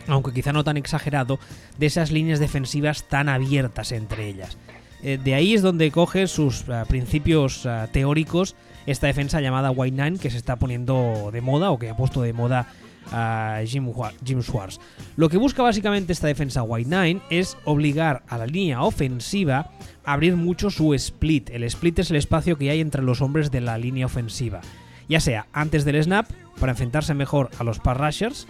[0.07, 1.39] aunque quizá no tan exagerado,
[1.77, 4.57] de esas líneas defensivas tan abiertas entre ellas.
[5.03, 10.01] Eh, de ahí es donde coge sus uh, principios uh, teóricos esta defensa llamada White
[10.01, 12.67] Nine que se está poniendo de moda o que ha puesto de moda
[13.11, 13.91] a Jim,
[14.25, 14.79] Jim, Schwartz.
[15.17, 19.71] Lo que busca básicamente esta defensa White Nine es obligar a la línea ofensiva
[20.05, 21.49] a abrir mucho su split.
[21.49, 24.61] El split es el espacio que hay entre los hombres de la línea ofensiva,
[25.09, 26.29] ya sea antes del snap
[26.59, 28.47] para enfrentarse mejor a los pass rushers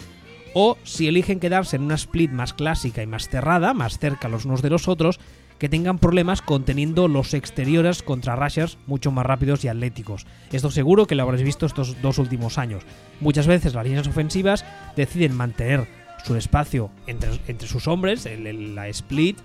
[0.53, 4.45] o si eligen quedarse en una split más clásica y más cerrada, más cerca los
[4.45, 5.19] unos de los otros,
[5.57, 10.25] que tengan problemas conteniendo los exteriores contra rushers mucho más rápidos y atléticos.
[10.51, 12.83] Esto seguro que lo habréis visto estos dos últimos años.
[13.19, 15.87] Muchas veces las líneas ofensivas deciden mantener
[16.23, 19.37] su espacio entre, entre sus hombres, la split,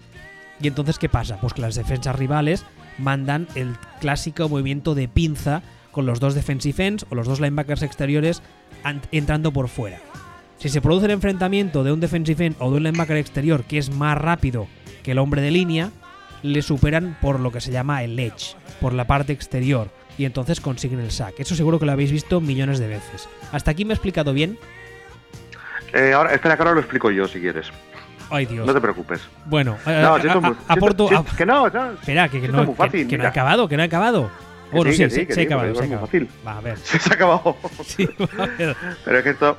[0.60, 1.40] y entonces ¿qué pasa?
[1.40, 2.64] Pues que las defensas rivales
[2.98, 7.82] mandan el clásico movimiento de pinza con los dos defensive ends o los dos linebackers
[7.82, 8.42] exteriores
[9.12, 10.00] entrando por fuera.
[10.58, 13.78] Si se produce el enfrentamiento de un defensive end o de un linebacker exterior que
[13.78, 14.66] es más rápido
[15.08, 15.88] que el hombre de línea,
[16.42, 19.88] le superan por lo que se llama el edge, por la parte exterior,
[20.18, 21.40] y entonces consiguen el sack.
[21.40, 23.26] Eso seguro que lo habéis visto millones de veces.
[23.50, 24.58] ¿Hasta aquí me he explicado bien?
[25.94, 27.68] Eh, ahora, espera que ahora lo explico yo si quieres.
[28.28, 28.66] Ay, Dios.
[28.66, 29.22] No te preocupes.
[29.46, 31.08] Bueno, no, a, si esto, a, aporto.
[31.38, 33.86] que no, no, espera, que, no, fácil, que, que no he acabado, que no he
[33.86, 34.30] acabado.
[34.70, 36.06] Bueno, sí, se ha acabado, se ha acabado.
[36.06, 36.28] fácil.
[36.46, 36.76] Va, a ver.
[36.84, 37.56] Se ha acabado.
[37.82, 38.76] Sí, va, a ver.
[39.06, 39.56] Pero es que esto,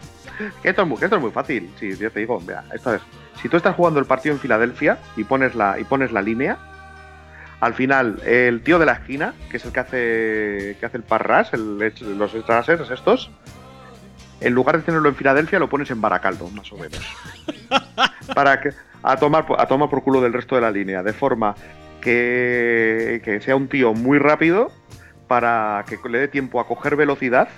[0.61, 1.71] que esto, es muy, que esto es muy fácil.
[1.79, 3.01] Sí, yo te digo, mira, esto es.
[3.41, 6.57] Si tú estás jugando el partido en Filadelfia y pones la, y pones la línea,
[7.61, 11.03] al final el tío de la esquina, que es el que hace, que hace el
[11.03, 11.77] parras, el,
[12.17, 13.31] los extrasers estos,
[14.41, 17.01] en lugar de tenerlo en Filadelfia, lo pones en Baracaldo, más o menos.
[18.35, 18.69] Para que
[19.03, 21.55] a tomar, a tomar por culo del resto de la línea, de forma
[22.01, 24.71] que, que sea un tío muy rápido
[25.27, 27.49] para que le dé tiempo a coger velocidad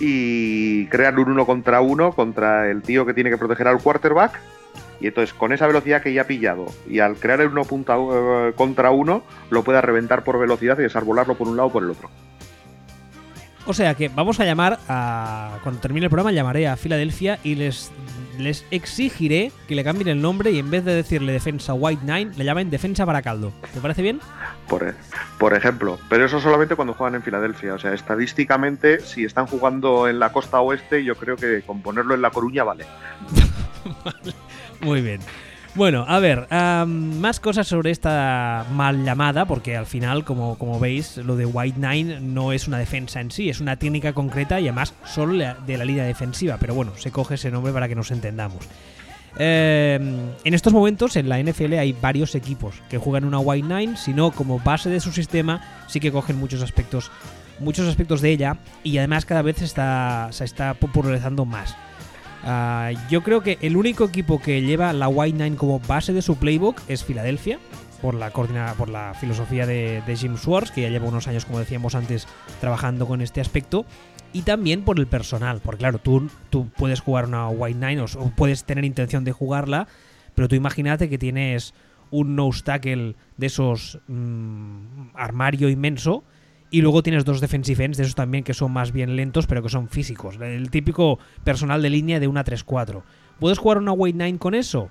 [0.00, 4.40] y crear un uno contra uno contra el tío que tiene que proteger al quarterback.
[5.00, 7.98] Y entonces, con esa velocidad que ya ha pillado, y al crear el uno punta,
[7.98, 11.82] uh, contra uno, lo pueda reventar por velocidad y desarbolarlo por un lado o por
[11.84, 12.10] el otro.
[13.66, 15.58] O sea que vamos a llamar a.
[15.62, 17.90] Cuando termine el programa, llamaré a Filadelfia y les,
[18.40, 22.32] les exigiré que le cambien el nombre y en vez de decirle defensa White Nine,
[22.36, 23.52] le llamen defensa Baracaldo.
[23.72, 24.20] ¿Te parece bien?
[24.68, 24.94] Por,
[25.38, 25.98] por ejemplo.
[26.08, 27.74] Pero eso solamente cuando juegan en Filadelfia.
[27.74, 32.14] O sea, estadísticamente, si están jugando en la costa oeste, yo creo que con ponerlo
[32.14, 32.86] en La Coruña vale.
[34.04, 34.34] vale.
[34.80, 35.20] Muy bien.
[35.76, 41.16] Bueno, a ver, más cosas sobre esta mal llamada, porque al final, como, como veis,
[41.18, 44.64] lo de White Nine no es una defensa en sí, es una técnica concreta y
[44.64, 48.10] además solo de la línea defensiva, pero bueno, se coge ese nombre para que nos
[48.10, 48.66] entendamos.
[49.38, 49.94] Eh,
[50.42, 54.12] en estos momentos en la NFL hay varios equipos que juegan una White Nine, si
[54.12, 57.12] no como base de su sistema, sí que cogen muchos aspectos,
[57.60, 61.76] muchos aspectos de ella y además cada vez está, se está popularizando más.
[62.44, 66.22] Ah, yo creo que el único equipo que lleva la White Nine como base de
[66.22, 67.58] su playbook es Filadelfia,
[68.00, 71.58] por la, coordina, por la filosofía de, Jim Swartz, que ya lleva unos años, como
[71.58, 72.26] decíamos antes,
[72.60, 73.84] trabajando con este aspecto
[74.32, 75.60] y también por el personal.
[75.62, 79.86] Porque claro, tú, tú puedes jugar una White Nine o, puedes tener intención de jugarla,
[80.34, 81.74] pero tú imagínate que tienes
[82.10, 86.24] un nose tackle de esos mm, armario inmenso
[86.70, 89.62] y luego tienes dos defensive ends de esos también que son más bien lentos pero
[89.62, 90.36] que son físicos.
[90.40, 93.02] El típico personal de línea de una 3-4.
[93.38, 94.90] ¿Puedes jugar una White Nine con eso?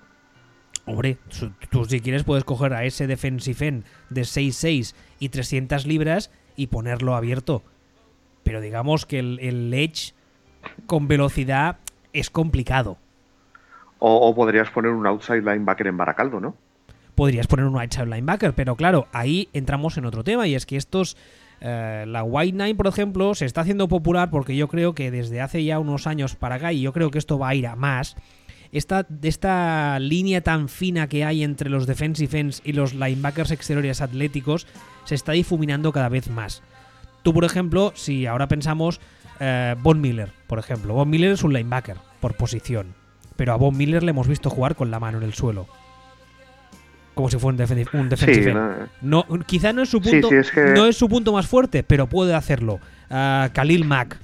[0.85, 1.17] Hombre,
[1.69, 6.67] tú si quieres puedes coger a ese defensive end de 6-6 y 300 libras y
[6.67, 7.63] ponerlo abierto
[8.49, 10.15] pero digamos que el, Edge
[10.87, 11.77] con velocidad
[12.13, 12.97] es complicado.
[13.99, 16.55] O, podrías poner un outside linebacker en Baracaldo, ¿no?
[17.13, 20.77] Podrías poner un outside linebacker, pero claro, ahí entramos en otro tema y es que
[20.77, 21.15] estos...
[21.61, 25.41] Eh, la White Nine, por ejemplo, se está haciendo popular porque yo creo que desde
[25.41, 27.75] hace ya unos años para acá, y yo creo que esto va a ir a
[27.75, 28.15] más,
[28.71, 34.01] esta, esta línea tan fina que hay entre los defensive ends y los linebackers exteriores
[34.01, 34.67] atléticos
[35.05, 36.61] se está difuminando cada vez más.
[37.23, 39.01] Tú, por ejemplo, si ahora pensamos
[39.39, 40.93] eh, Von Miller, por ejemplo.
[40.93, 42.93] Von Miller es un linebacker por posición.
[43.35, 45.67] Pero a Von Miller le hemos visto jugar con la mano en el suelo.
[47.19, 48.55] Como si fuera un, defensive
[49.01, 50.29] no, quizá no es su punto,
[50.73, 52.79] no es su punto más fuerte, pero puede hacerlo.
[53.09, 54.17] Uh, Khalil Mack,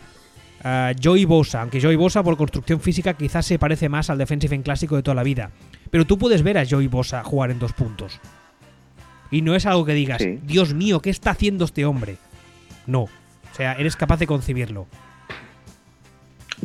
[0.64, 4.56] uh, Joey Bosa, aunque Joey Bosa por construcción física quizás se parece más al defensive
[4.56, 5.52] en clásico de toda la vida.
[5.92, 8.22] Pero tú puedes ver a Joey Bosa jugar en dos puntos.
[9.30, 12.16] Y no es algo que digas, Dios mío, ¿qué está haciendo este hombre?
[12.88, 13.02] No.
[13.02, 13.10] O
[13.52, 14.88] sea, eres capaz de concebirlo.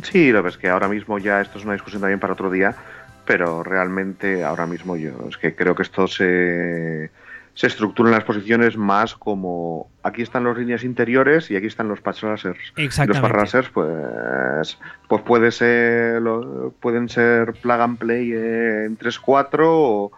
[0.01, 2.73] Sí, lo ves que ahora mismo ya esto es una discusión también para otro día,
[3.25, 7.11] pero realmente ahora mismo yo es que creo que esto se,
[7.53, 11.87] se estructura en las posiciones más como aquí están las líneas interiores y aquí están
[11.87, 12.73] los patch racers.
[12.75, 16.21] Los patch racers, pues, pues puede ser,
[16.79, 20.11] pueden ser plug and play en 3-4 o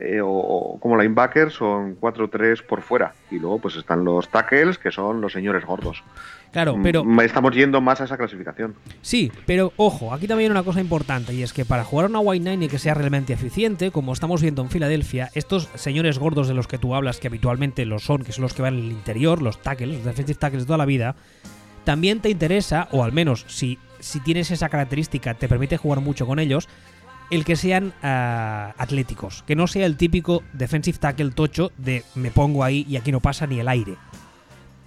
[0.00, 3.14] eh, o, como linebackers son 4-3 por fuera.
[3.30, 6.04] Y luego pues están los tackles, que son los señores gordos.
[6.52, 7.04] Claro, mm, pero...
[7.22, 8.74] Estamos yendo más a esa clasificación.
[9.02, 12.20] Sí, pero ojo, aquí también hay una cosa importante, y es que para jugar una
[12.20, 16.48] White Nine y que sea realmente eficiente, como estamos viendo en Filadelfia, estos señores gordos
[16.48, 18.84] de los que tú hablas, que habitualmente lo son, que son los que van en
[18.84, 21.16] el interior, los tackles, los defensive tackles de toda la vida,
[21.84, 26.26] también te interesa, o al menos si, si tienes esa característica, te permite jugar mucho
[26.26, 26.68] con ellos,
[27.30, 32.30] el que sean ah, atléticos, que no sea el típico defensive tackle tocho de me
[32.30, 33.96] pongo ahí y aquí no pasa ni el aire.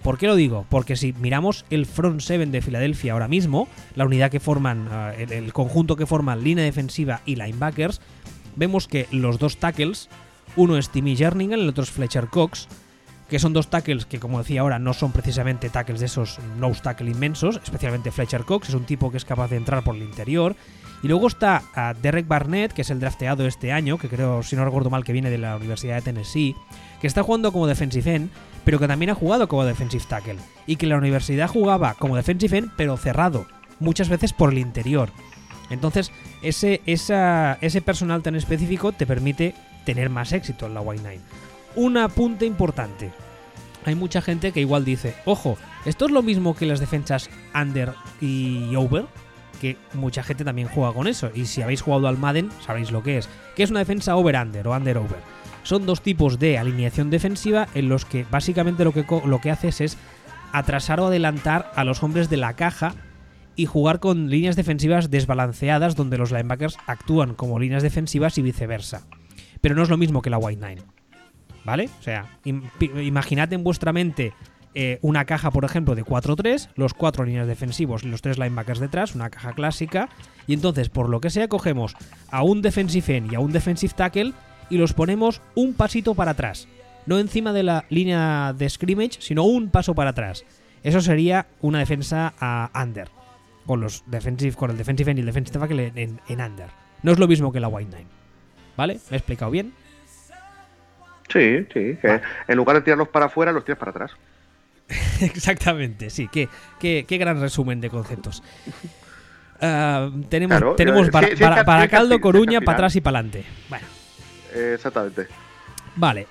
[0.02, 0.66] ¿Por qué lo digo?
[0.68, 5.12] Porque si miramos el front seven de Filadelfia ahora mismo, la unidad que forman, ah,
[5.16, 8.00] el, conjunto que forman línea defensiva y linebackers,
[8.56, 10.08] vemos que los dos tackles,
[10.56, 12.66] uno es Timmy Jerningham, el otro es Fletcher Cox,
[13.32, 16.82] que son dos tackles que, como decía ahora, no son precisamente tackles de esos nose
[16.82, 20.02] tackle inmensos, especialmente Fletcher Cox, es un tipo que es capaz de entrar por el
[20.02, 20.54] interior
[21.02, 24.54] y luego está a Derek Barnett, que es el drafteado este año, que creo, si
[24.54, 26.54] no recuerdo mal, que viene de la Universidad de Tennessee,
[27.00, 28.28] que está jugando como defensive end,
[28.66, 30.36] pero que también ha jugado como defensive tackle.
[30.66, 33.46] Y que la universidad jugaba como defensive end, pero cerrado,
[33.80, 35.08] muchas veces por el interior.
[35.70, 36.12] Entonces,
[36.42, 39.54] ese, ese personal tan específico te permite
[39.86, 41.22] tener más éxito en la White Nine.
[41.76, 43.10] Un apunte importante.
[43.84, 47.92] Hay mucha gente que igual dice, ojo, esto es lo mismo que las defensas under
[48.20, 49.06] y over
[49.62, 51.30] que mucha gente también juega con eso.
[51.34, 53.28] Y si habéis jugado al Madden, sabréis lo que es.
[53.54, 55.18] Que es una defensa over-under o under-over.
[55.62, 59.80] Son dos tipos de alineación defensiva en los que básicamente lo que, lo que haces
[59.80, 59.98] es
[60.52, 62.96] atrasar o adelantar a los hombres de la caja
[63.54, 69.06] y jugar con líneas defensivas desbalanceadas donde los linebackers actúan como líneas defensivas y viceversa.
[69.60, 70.82] Pero no es lo mismo que la White Nine.
[71.64, 71.88] ¿Vale?
[72.00, 74.32] O sea, imaginad en vuestra mente
[74.74, 78.80] eh, una caja, por ejemplo, de 4-3, los cuatro líneas defensivos y los tres linebackers
[78.80, 80.08] detrás, una caja clásica,
[80.46, 81.94] y entonces, por lo que sea, cogemos
[82.30, 84.32] a un defensive end y a un defensive tackle
[84.70, 86.68] y los ponemos un pasito para atrás.
[87.04, 90.44] No encima de la línea de scrimmage, sino un paso para atrás.
[90.82, 93.08] Eso sería una defensa a under.
[93.66, 94.02] Con, los
[94.56, 96.68] con el defensive end y el defensive tackle en, under.
[97.02, 98.08] No es lo mismo que la white nine.
[98.76, 98.94] ¿Vale?
[99.10, 99.74] ¿Me he explicado bien?
[101.32, 101.96] Sí, sí.
[102.48, 104.12] en lugar de tirarlos para afuera, los tiras para atrás.
[105.20, 106.28] Exactamente, sí.
[106.30, 108.42] Qué, qué, gran resumen de conceptos.
[110.28, 113.44] Tenemos tenemos para, caldo, coruña, para atrás y para adelante.
[113.68, 113.86] Bueno.
[114.54, 115.28] exactamente.
[115.94, 116.26] Vale.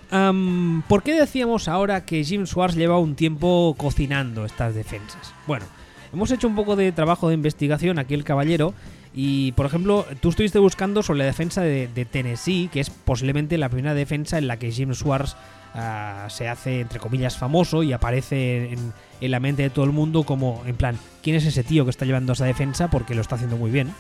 [0.88, 5.34] ¿Por qué decíamos ahora que Jim Swartz lleva un tiempo cocinando estas defensas?
[5.47, 5.66] Bueno,
[6.14, 8.74] hemos hecho un poco de trabajo de investigación aquí el caballero
[9.14, 13.70] Y, por ejemplo, tú estuviste buscando sobre la defensa de, Tennessee, que es posiblemente la
[13.70, 15.36] primera defensa en la que Jim Schwartz
[15.74, 18.93] ah, se hace, entre comillas, famoso y aparece en,
[19.32, 22.05] la mente de todo el mundo como, en plan, ¿quién es ese tío que está
[22.05, 22.89] llevando esa defensa?
[22.89, 23.93] Porque lo está haciendo muy bien.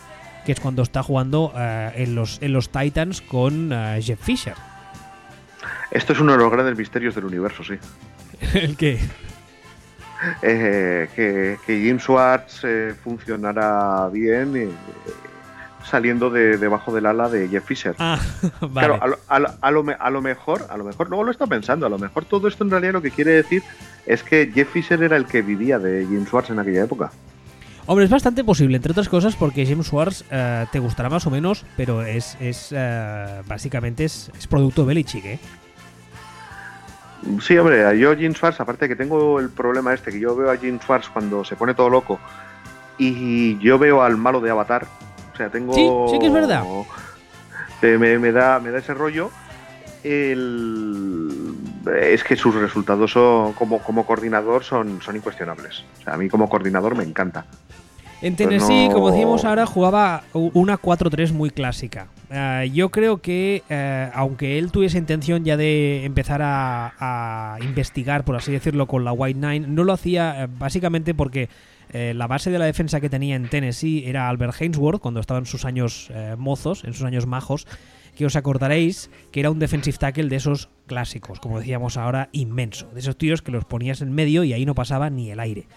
[0.45, 4.55] Que es cuando está jugando ah, en, los, en los Titans con ah, Jeff Fisher.
[5.91, 7.73] Esto es uno de los grandes misterios del universo, sí.
[8.57, 8.97] ¿El qué?
[10.41, 14.69] Eh, que, Jim Schwartz eh, funcionará bien eh,
[15.83, 17.95] saliendo de debajo del ala de Jeff Fisher.
[17.97, 18.19] Ah,
[18.73, 19.17] claro, a lo,
[19.61, 22.63] a, lo, mejor, a lo mejor, luego lo está pensando, a lo mejor todo esto
[22.63, 23.63] en realidad lo que quiere decir
[24.05, 27.11] es que Jeff Fisher era el que vivía de Jim Schwartz en aquella época.
[27.87, 30.23] Hombre, es bastante posible, entre otras cosas, porque Jim Schwartz
[30.71, 32.73] te gustará más o menos, pero es, es
[33.47, 35.39] básicamente es, es, producto de Belichick, ¿eh?
[37.41, 40.57] Sí, hombre, yo Jim Schwartz, aparte que tengo el problema este, que yo veo a
[40.57, 42.19] Jim Schwartz cuando se pone todo loco
[42.97, 44.85] y yo veo al malo de Avatar,
[45.33, 45.73] o sea, tengo...
[45.73, 46.63] Sí, sí que es verdad.
[47.81, 49.31] Me, da, me da ese rollo.
[50.03, 51.55] El,
[51.99, 55.83] es que sus resultados son, como, como coordinador son, son incuestionables.
[55.99, 57.45] O sea, a mí como coordinador me encanta.
[58.21, 62.07] En Tennessee, como decimos ahora, jugaba una 4-3 muy clásica.
[62.33, 68.37] Eh, yo creo que, eh, aunque él tuviese intención ya de empezar a, investigar, por
[68.37, 71.49] así decirlo, con la White Nine, no lo hacía eh, básicamente porque
[71.93, 75.45] la base de la defensa que tenía en Tennessee era Albert Hainsworth, cuando estaba en
[75.45, 77.67] sus años mozos, en sus años majos,
[78.15, 82.89] que os acordaréis que era un defensive tackle de esos clásicos, como decíamos ahora, inmenso.
[82.93, 85.67] De esos tíos que los ponías en medio y ahí no pasaba ni el aire.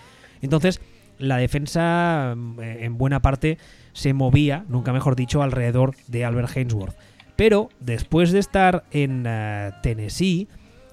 [0.40, 0.80] Entonces,
[1.28, 3.58] la defensa mm, en buena parte
[3.92, 6.96] se movía, nunca mejor dicho, alrededor de Albert Hainsworth.
[7.36, 10.48] Pero después de estar en eh, Tennessee,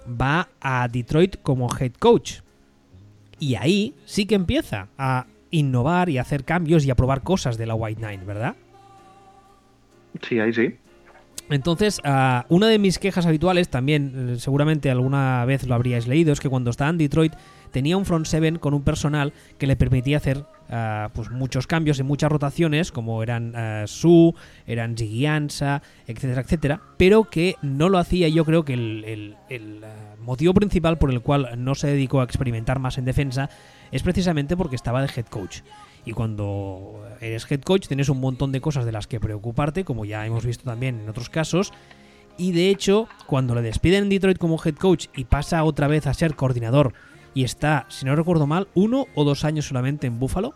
[0.07, 2.39] va a Detroit como head coach.
[3.39, 7.57] Y ahí sí que empieza a innovar y a hacer cambios y a probar cosas
[7.57, 8.55] de la White Nine, ¿verdad?
[10.21, 10.75] Sí, ahí sí.
[11.49, 16.32] Entonces, ah, una de mis quejas habituales, también eh, seguramente alguna vez lo habríais leído,
[16.32, 17.34] es que cuando estaba en Detroit
[17.72, 21.99] tenía un front seven con un personal que le permitía hacer ah, pues muchos cambios
[21.99, 24.36] y muchas rotaciones, como eran uh, Su,
[24.67, 28.28] eran Jigiansa, etcétera, etcétera, pero que no lo hacía.
[28.28, 29.36] Yo creo que el,
[30.19, 33.49] motivo principal por el cual no se dedicó a experimentar más en defensa
[33.91, 35.61] es precisamente porque estaba de head coach.
[36.05, 40.05] Y cuando eres head coach tienes un montón de cosas de las que preocuparte, como
[40.05, 41.74] ya hemos visto también en otros casos.
[42.38, 46.07] Y de hecho, cuando le despiden en Detroit como head coach y pasa otra vez
[46.07, 46.93] a ser coordinador
[47.34, 50.53] y está, si no recuerdo mal, uno o dos años solamente en Buffalo.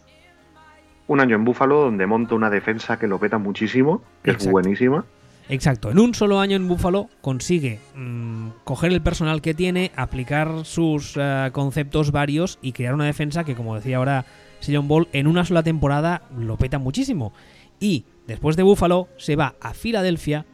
[1.08, 5.06] Un año en Buffalo donde monta una defensa que lo peta muchísimo, que es buenísima.
[5.48, 10.66] Exacto, en un solo año en Buffalo consigue mm, coger el personal que tiene, aplicar
[10.66, 14.26] sus eh, conceptos varios y crear una defensa que, como decía ahora
[14.60, 17.32] Sillon Ball en una sola temporada lo peta muchísimo.
[17.80, 20.46] Y después de Buffalo se va a Filadelfia,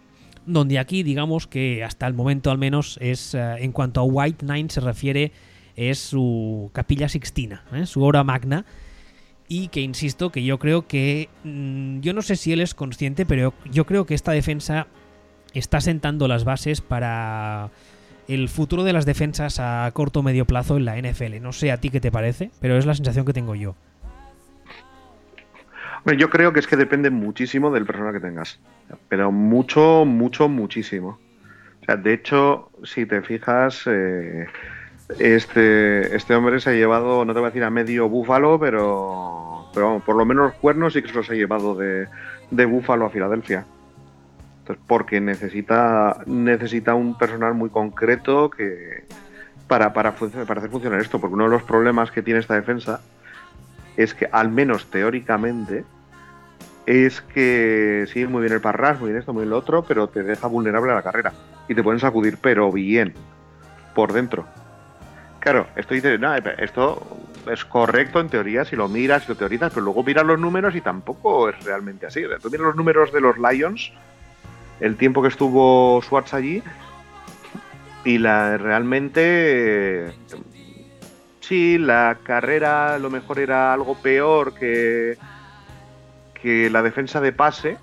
[0.45, 4.45] donde aquí digamos que hasta el momento al menos es, eh, en cuanto a White
[4.45, 5.31] Nine se refiere,
[5.75, 7.85] es su capilla sixtina, ¿eh?
[7.85, 8.65] su obra magna.
[9.47, 11.29] Y que insisto, que yo creo que.
[11.43, 14.87] Mm, yo no sé si él es consciente, pero yo creo que esta defensa
[15.53, 17.69] está sentando las bases para
[18.27, 21.41] el futuro de las defensas a corto o medio plazo en la NFL.
[21.41, 23.75] No sé a ti qué te parece, pero es la sensación que tengo yo
[26.17, 28.59] yo creo que es que depende muchísimo del personal que tengas.
[29.07, 31.19] Pero mucho, mucho, muchísimo.
[31.81, 34.47] O sea, de hecho, si te fijas, eh,
[35.19, 39.67] este, este hombre se ha llevado, no te voy a decir a medio búfalo, pero,
[39.73, 42.07] pero por lo menos los cuernos sí que se los ha llevado de,
[42.49, 43.65] de búfalo a Filadelfia.
[44.59, 49.05] Entonces, porque necesita, necesita un personal muy concreto que
[49.67, 51.19] para, para, para hacer funcionar esto.
[51.19, 53.01] Porque uno de los problemas que tiene esta defensa
[53.97, 55.83] es que, al menos teóricamente,
[56.85, 60.09] es que sí, muy bien el parras, muy bien esto, muy bien lo otro, pero
[60.09, 61.33] te deja vulnerable a la carrera.
[61.67, 63.13] Y te pueden sacudir, pero bien,
[63.95, 64.45] por dentro.
[65.41, 67.17] Claro, esto dice, no, esto
[67.51, 70.75] es correcto en teoría si lo miras, si lo teorizas, pero luego miras los números
[70.75, 72.21] y tampoco es realmente así.
[72.39, 73.91] Tú miras los números de los Lions,
[74.79, 76.61] el tiempo que estuvo Schwartz allí,
[78.05, 80.13] y la realmente
[81.39, 85.17] sí, la carrera a lo mejor era algo peor que,
[86.39, 87.79] que la defensa de pase,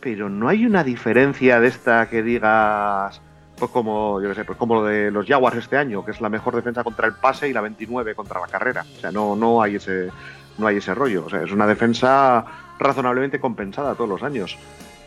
[0.00, 3.22] pero no hay una diferencia de esta que digas,
[3.58, 6.28] pues como, yo sé, pues como lo de los Jaguars este año, que es la
[6.28, 8.84] mejor defensa contra el pase y la 29 contra la carrera.
[8.96, 10.10] O sea, no, no hay ese,
[10.58, 11.24] no hay ese rollo.
[11.26, 12.44] O sea, es una defensa
[12.78, 14.58] razonablemente compensada todos los años.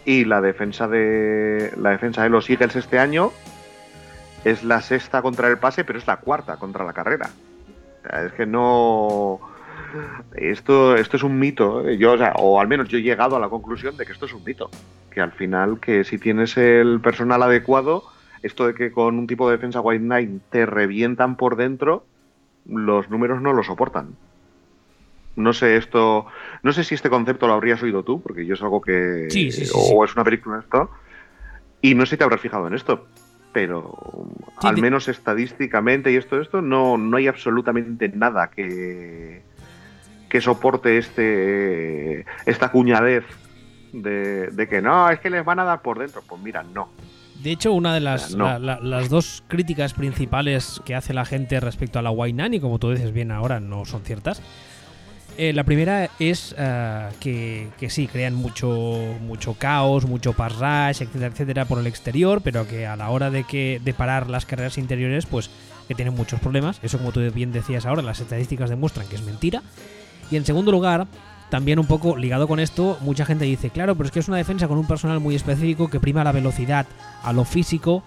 [0.06, 3.32] Y la defensa de la defensa de los Eagles este año
[4.44, 7.30] es la sexta contra el pase, pero es la cuarta contra la carrera.
[8.26, 9.40] Es que no.
[10.34, 11.88] esto, esto es un mito.
[11.92, 14.26] Yo, o, sea, o al menos yo he llegado a la conclusión de que esto
[14.26, 14.72] es un mito.
[15.12, 18.04] Que al final, que si tienes el personal adecuado,
[18.44, 22.06] esto de que con un tipo de defensa White Knight te revientan por dentro,
[22.66, 24.16] los números no lo soportan.
[25.36, 26.26] No sé esto,
[26.64, 29.52] no sé si este concepto lo habrías oído tú, porque yo es algo que Sí,
[29.52, 30.90] sí, sí, o es una película esto,
[31.82, 33.08] y no sé si te habrás fijado en esto,
[33.54, 33.98] pero
[34.62, 39.42] al menos estadísticamente y esto esto no no hay absolutamente nada que
[40.30, 43.24] que soporte este esta cuñadez
[43.94, 46.22] de, de que no, es que les van a dar por dentro.
[46.28, 46.90] Pues mira, no.
[47.44, 48.46] De hecho, una de las, No.
[48.46, 52.10] la- la- las dos críticas principales que hace la gente respecto a la
[52.54, 54.42] y como tú dices bien ahora, no son ciertas.
[55.42, 58.68] eh, la primera es eh, que, que sí, crean mucho,
[59.22, 63.30] mucho caos, mucho pass rush, etcétera, etcétera, por el exterior, pero que a la hora
[63.32, 65.50] de, que, de parar las carreras interiores, pues
[65.88, 66.82] que tienen muchos problemas.
[66.84, 69.62] Eso, como tú bien decías ahora, las estadísticas demuestran que es mentira.
[70.30, 71.08] Y en segundo lugar,
[71.50, 74.38] también un poco ligado con esto, mucha gente dice, claro, pero es que es una
[74.38, 76.86] defensa con un personal muy específico que prima la velocidad
[77.24, 78.04] a lo físico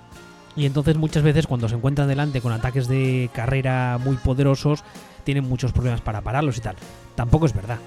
[0.54, 4.84] y entonces muchas veces cuando se encuentran delante con ataques de carrera muy poderosos
[5.24, 6.76] tienen muchos problemas para pararlos y tal.
[7.14, 7.78] Tampoco es verdad.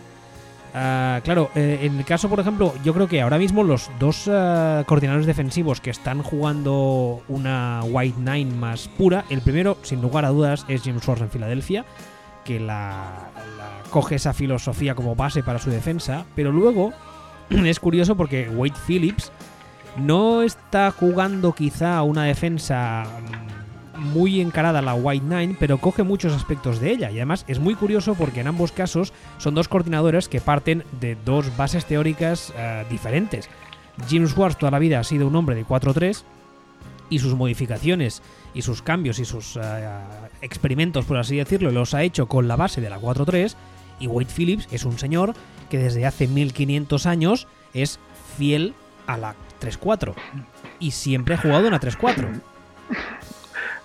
[0.78, 4.28] Ah, claro, eh, en el caso, por ejemplo, yo creo que ahora mismo los dos
[4.28, 10.26] ah, coordinadores defensivos que están jugando una White Nine más pura, el primero, sin lugar
[10.26, 11.86] a dudas, es James Schwartz en Filadelfia,
[12.44, 13.30] que la
[13.96, 16.92] coge esa filosofía como base para su defensa, pero luego
[17.50, 19.32] es curioso porque Wade Phillips
[19.96, 23.06] no está jugando quizá una defensa
[23.96, 27.10] mm, muy encarada a la White Nine, pero coge muchos aspectos de ella.
[27.10, 31.16] Y además es muy curioso porque en ambos casos son dos coordinadores que parten de
[31.24, 33.50] dos bases teóricas eh, diferentes.
[34.10, 36.24] Jim Schwartz toda la vida ha sido un hombre de 4-3
[37.10, 38.22] y sus modificaciones
[38.54, 39.62] y sus cambios y sus eh,
[40.42, 43.56] experimentos, por así decirlo, los ha hecho con la base de la 4-3.
[44.00, 45.34] Y Wade Phillips es un señor
[45.70, 48.00] que desde hace 1500 años es
[48.38, 48.74] fiel
[49.08, 50.14] a la 3-4
[50.80, 52.42] y siempre ha jugado una 3-4.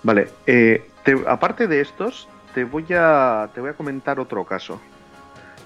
[0.02, 4.80] Vale, eh, te- aparte de estos, te voy a te voy a comentar otro caso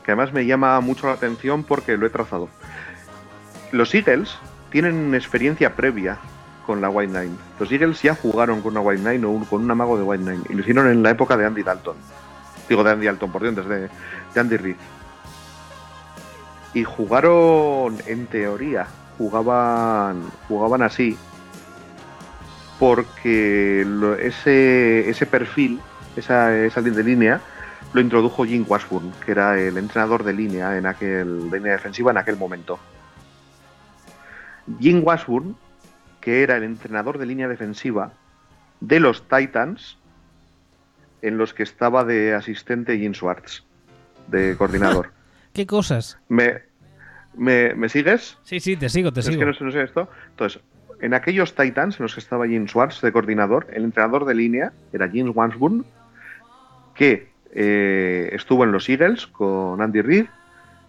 [0.04, 2.48] que además me llama mucho la atención porque lo he trazado.
[3.72, 4.36] Los Eagles
[4.70, 6.18] tienen experiencia previa
[6.66, 7.34] con la White Nine.
[7.58, 10.42] Los Eagles ya jugaron con una White Nine o con un amago de White Nine
[10.50, 11.96] y lo hicieron en la época de Andy Dalton.
[12.68, 13.88] Digo de Andy Dalton, por Dios, desde
[14.40, 14.76] Andy Reid.
[16.74, 21.16] Y jugaron, en teoría, jugaban, jugaban así
[22.78, 23.86] porque
[24.20, 25.80] ese, ese perfil,
[26.16, 27.40] esa, esa de línea,
[27.92, 32.10] lo introdujo Jim Washburn, que era el entrenador de línea en aquel de línea defensiva
[32.10, 32.78] en aquel momento.
[34.80, 35.56] Jim Washburn,
[36.20, 38.12] que era el entrenador de línea defensiva
[38.80, 39.98] de los Titans,
[41.22, 43.64] en los que estaba de asistente Jim Schwartz,
[44.28, 45.10] de coordinador.
[45.52, 46.18] ¿Qué cosas?
[46.28, 46.62] ¿Me,
[47.36, 48.38] me, me sigues?
[48.42, 49.38] Sí, sí, te sigo, te Es sigo.
[49.38, 50.08] que no sé, no sé esto.
[50.30, 50.60] Entonces,
[51.00, 54.72] en aquellos Titans en los que estaba Jim Schwartz de coordinador, el entrenador de línea
[54.92, 55.84] era Jim Wansburn,
[56.94, 60.26] que eh, estuvo en los Eagles con Andy Reid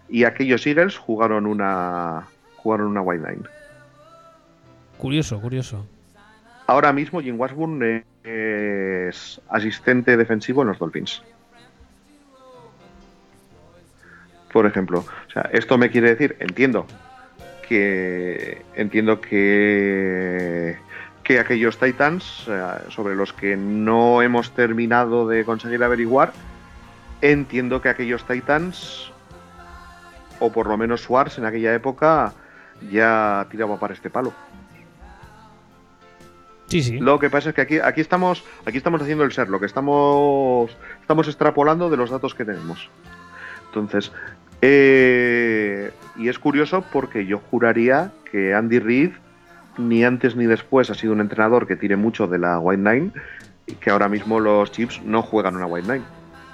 [0.08, 2.26] y aquellos Eagles jugaron una
[2.56, 3.42] jugaron una White Nine.
[4.98, 5.86] Curioso, curioso.
[6.66, 11.22] Ahora mismo Jim Washburn eh, es asistente defensivo en los Dolphins.
[14.56, 16.86] Por ejemplo, o sea, esto me quiere decir, entiendo
[17.68, 20.78] que entiendo que
[21.22, 26.32] que aquellos Titans eh, sobre los que no hemos terminado de conseguir averiguar,
[27.20, 29.12] entiendo que aquellos Titans
[30.40, 32.32] o por lo menos Schwartz en aquella época
[32.90, 34.32] ya tiraba para este palo.
[36.68, 36.98] Sí, sí.
[36.98, 39.66] Lo que pasa es que aquí, aquí estamos, aquí estamos haciendo el ser, lo que
[39.66, 42.88] estamos, estamos extrapolando de los datos que tenemos.
[43.76, 44.10] Entonces,
[44.62, 49.10] eh, y es curioso porque yo juraría que Andy Reid
[49.78, 53.10] ni antes ni después ha sido un entrenador que tire mucho de la White Nine
[53.66, 56.04] y que ahora mismo los Chiefs no juegan una White Nine.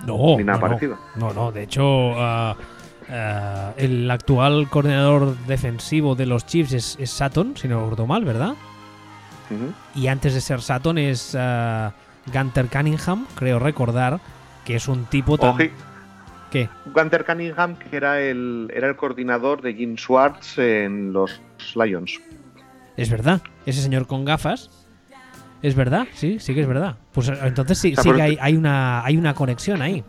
[0.07, 0.99] No, ni nada no, parecido.
[1.15, 2.57] No, no, de hecho, ah,
[3.77, 8.55] el actual coordinador defensivo de los Chiefs es, es Sutton, si no recuerdo mal, ¿verdad?
[9.95, 11.93] Y antes de ser Sutton es ah,
[12.33, 14.21] Gunter Cunningham, creo recordar,
[14.65, 15.57] que es un tipo tan...
[16.53, 16.69] ¿Qué?
[16.95, 21.41] Gunter Cunningham, que era el, era el coordinador de Jim Schwartz en los
[21.75, 22.21] Lions.
[22.99, 24.71] Es verdad, ese señor con gafas.
[25.63, 26.97] Es verdad, sí, sí que es verdad.
[27.13, 30.05] Pues eh, entonces sí, O sea, sí que hay, hay una, hay una conexión ahí.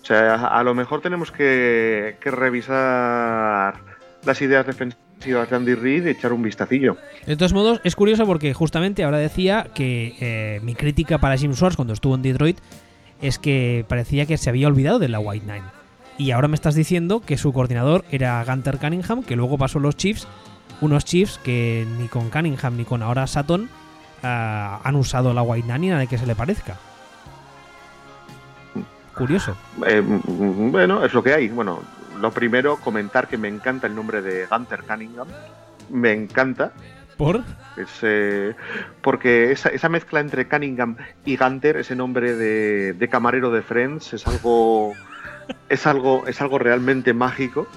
[0.00, 3.74] O sea, a, a lo mejor tenemos que, que revisar
[4.24, 6.96] las ideas defensivas de Andy Reid y echar un vistacillo.
[7.26, 11.52] De todos modos, es curioso porque justamente ahora decía que eh, mi crítica para Jim
[11.54, 12.58] Schwartz cuando estuvo en Detroit
[13.22, 15.64] es que parecía que se había olvidado de la White Nine.
[16.18, 19.96] Y ahora me estás diciendo que su coordinador era Gunter Cunningham, que luego pasó los
[19.96, 20.26] Chiefs.
[20.80, 23.68] Unos Chiefs que ni con Cunningham ni con ahora Sutton
[24.22, 26.76] ah, han usado la White Nanny nada de que se le parezca.
[29.16, 29.56] Curioso.
[29.86, 31.48] Eh, bueno, es lo que hay.
[31.48, 31.80] Bueno,
[32.20, 35.28] lo primero, comentar que me encanta el nombre de Gunter Cunningham.
[35.90, 36.72] Me encanta.
[37.22, 37.44] ¿Por?
[37.76, 38.04] Es,
[39.00, 44.26] porque esa, mezcla entre Cunningham y Gunter, ese nombre de, de, camarero de Friends, es
[44.26, 44.92] algo,
[45.68, 47.68] es algo, es algo realmente mágico.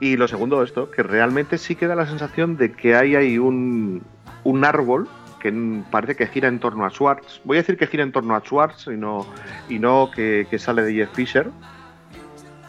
[0.00, 4.02] Y lo segundo, esto, que realmente sí queda la sensación de que hay ahí un,
[4.44, 5.52] un árbol que
[5.90, 7.42] parece que gira en torno a Schwartz.
[7.44, 9.26] Voy a decir que gira en torno a Schwartz y no,
[9.68, 11.50] y no que, que sale de Jeff Fisher,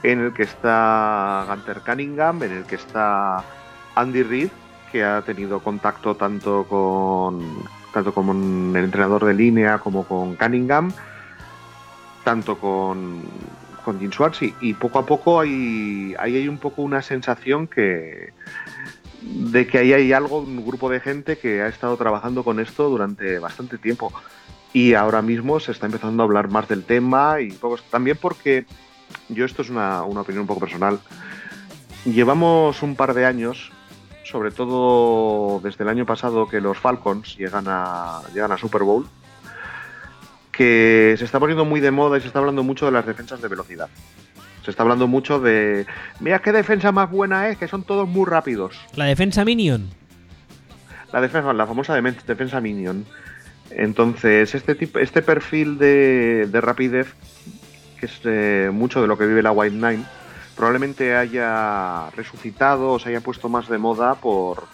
[0.03, 3.45] en el que está Gunter Cunningham, en el que está
[3.95, 4.49] Andy Reid,
[4.93, 10.91] que ha tenido contacto tanto con tanto con el entrenador de línea como con Cunningham,
[12.23, 13.21] tanto con,
[13.83, 18.33] con Jim Schwartz y, poco a poco hay, hay, hay un poco una sensación que
[19.21, 22.89] de que ahí hay algo, un grupo de gente que ha estado trabajando con esto
[22.89, 24.13] durante bastante tiempo.
[24.73, 27.57] Y ahora mismo se está empezando a hablar más del tema y
[27.89, 28.65] también porque
[29.29, 30.99] yo esto es una, una, opinión un poco personal.
[32.05, 33.71] Llevamos un par de años,
[34.23, 39.07] sobre todo desde el año pasado que los Falcons llegan a, llegan a Super Bowl,
[40.51, 43.41] que se está poniendo muy de moda y se está hablando mucho de las defensas
[43.41, 43.89] de velocidad.
[44.63, 45.85] Se está hablando mucho de.
[46.21, 48.79] Mira qué defensa más buena es, que son todos muy rápidos.
[48.95, 49.89] La defensa Minion.
[51.11, 53.05] La defensa, la famosa defensa Minion.
[53.71, 57.13] Entonces, este tipo, este perfil de, de rapidez,
[57.99, 60.05] que es eh, mucho de lo que vive la White Nine,
[60.55, 64.65] probablemente haya resucitado o se haya puesto más de moda por,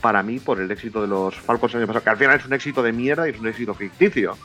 [0.00, 2.46] para mí, por el éxito de los Falcons el año pasado, que al final es
[2.46, 4.36] un éxito de mierda y es un éxito ficticio,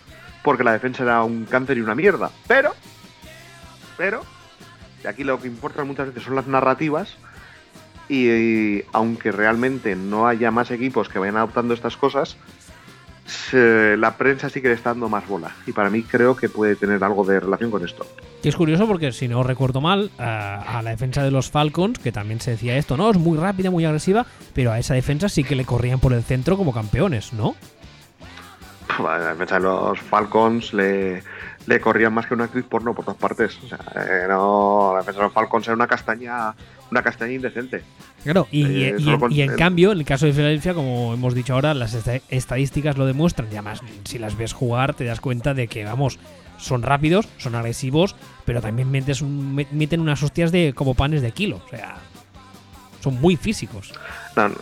[0.43, 2.31] porque la defensa era un cáncer y una mierda.
[2.47, 2.73] Pero,
[3.97, 4.21] pero,
[5.03, 7.15] y aquí lo que importa muchas veces son las narrativas.
[8.09, 12.37] Y, y, aunque realmente no haya más equipos que vayan adoptando estas cosas,
[13.25, 15.51] se, la prensa sí que le está dando más bola.
[15.65, 18.05] Y para mí creo que puede tener algo de relación con esto.
[18.43, 21.99] Y es curioso porque, si no recuerdo mal, a, a, la defensa de los Falcons,
[21.99, 25.29] que también se decía esto, no, es muy rápida, muy agresiva, pero a esa defensa
[25.29, 27.55] sí que le corrían por el centro como campeones, ¿no?
[29.59, 31.23] Los Falcons le,
[31.65, 33.57] le corrían más que una actriz porno por todas partes.
[33.63, 36.53] O sea, eh, no, la defensa de los Falcons era una castaña,
[36.91, 37.83] una castaña indecente.
[38.23, 40.73] Claro, y, eh, y, y, en, con, y, en, cambio, en el caso de Filadelfia,
[40.73, 41.93] como hemos dicho ahora, las
[42.29, 43.47] estadísticas lo demuestran.
[43.49, 46.19] Y además, si las ves jugar, te das cuenta de que, vamos,
[46.57, 48.15] son rápidos, son agresivos,
[48.45, 51.61] pero también metes un, meten unas hostias de como panes de kilo.
[51.65, 51.95] O sea,
[53.01, 53.93] son muy físicos.
[54.35, 54.55] No, no.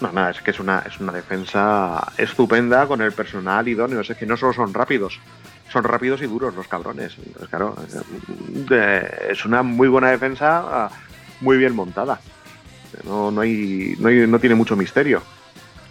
[0.00, 4.00] No, nada, es que es una, es una defensa estupenda con el personal idóneo.
[4.00, 5.20] Es que no solo son rápidos,
[5.72, 7.16] son rápidos y duros los cabrones.
[7.18, 7.76] Entonces, claro,
[9.28, 10.90] es una muy buena defensa,
[11.40, 12.20] muy bien montada.
[13.04, 15.22] No, no, hay, no, hay, no tiene mucho misterio.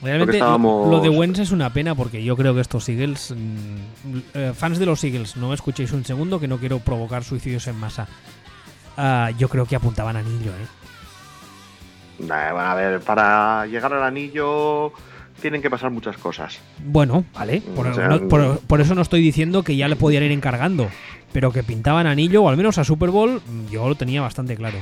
[0.02, 0.90] Realmente lo, estábamos...
[0.90, 4.78] lo, de Wentz es una pena porque yo creo que estos Eagles, mmm, eh, fans
[4.78, 8.08] de los Eagles, no me escuchéis un segundo que no quiero provocar suicidios en masa.
[8.98, 10.83] Uh, yo creo que apuntaban anillo, ¿eh?
[12.30, 14.94] A ver, para llegar al anillo
[15.42, 16.60] tienen que pasar muchas cosas.
[16.80, 17.62] Bueno, vale.
[17.76, 20.32] Por, o sea, no, por, por, eso no estoy diciendo que ya le podían ir
[20.32, 20.90] encargando.
[21.32, 24.78] Pero que pintaban anillo, o al menos a Super Bowl, yo lo tenía bastante claro.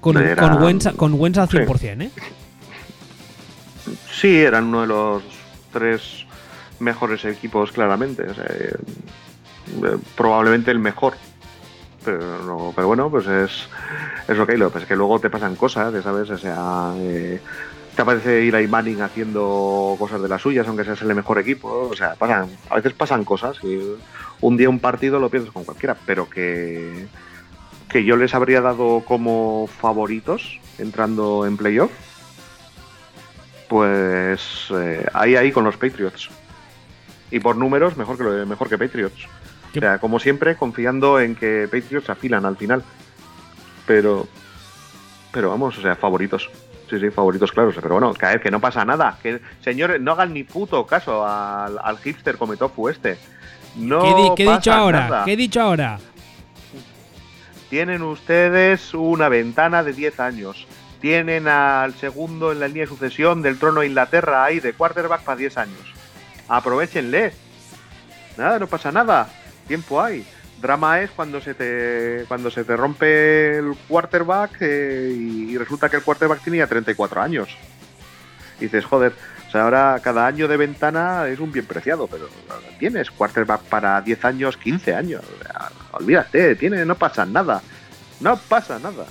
[0.00, 0.36] Con, Era...
[0.36, 1.86] con, Wentz, con Wentz al 100%, sí.
[1.86, 2.10] ¿eh?
[4.12, 5.22] Sí, eran uno de los
[5.72, 6.26] tres
[6.78, 8.22] mejores equipos, claramente.
[8.22, 8.76] O sea, eh,
[10.16, 11.14] probablemente el mejor.
[12.08, 13.68] Pero, no, pero, bueno, pues es,
[14.26, 14.58] es lo que hay.
[14.58, 16.30] Lo que es que luego te pasan cosas, ¿sabes?
[16.30, 17.38] O sea, eh,
[17.94, 21.88] te aparece Eli Manning haciendo cosas de las suyas, aunque seas el mejor equipo.
[21.90, 23.62] O sea, pasan, a veces pasan cosas.
[23.62, 23.78] Y
[24.40, 27.08] un día un partido lo pierdes con cualquiera, pero que,
[27.90, 31.92] que yo les habría dado como favoritos entrando en playoff.
[33.68, 36.30] Pues eh, ahí, ahí con los Patriots.
[37.30, 39.28] Y por números, mejor que, mejor que Patriots.
[39.72, 39.78] ¿Qué?
[39.78, 42.82] O sea, como siempre, confiando en que Patriots se afilan al final.
[43.86, 44.26] Pero,
[45.32, 46.50] pero vamos, o sea, favoritos.
[46.88, 47.74] Sí, sí, favoritos claros.
[47.74, 49.18] Pero bueno, caer, que no pasa nada.
[49.22, 53.18] Que, señores, no hagan ni puto caso al, al hipster come tofu este.
[53.76, 55.00] No ¿Qué, di, ¿qué he dicho ahora?
[55.00, 55.24] Nada.
[55.24, 55.98] ¿Qué he dicho ahora?
[57.70, 60.66] Tienen ustedes una ventana de 10 años.
[61.00, 65.22] Tienen al segundo en la línea de sucesión del trono de Inglaterra ahí de quarterback
[65.22, 65.94] para 10 años.
[66.48, 67.32] Aprovechenle.
[68.36, 69.28] Nada, no pasa nada.
[69.68, 70.26] Tiempo hay
[70.60, 75.96] drama es cuando se te cuando se te rompe el quarterback eh, y, resulta que
[75.96, 77.48] el quarterback tenía 34 años.
[78.58, 79.12] Y dices, joder,
[79.46, 82.28] O sea, ahora cada año de ventana es un bien preciado, pero
[82.78, 85.22] tienes quarterback para 10 años, 15 años.
[85.92, 87.62] olvídate, tiene, no pasa nada.
[88.20, 89.06] No pasa nada.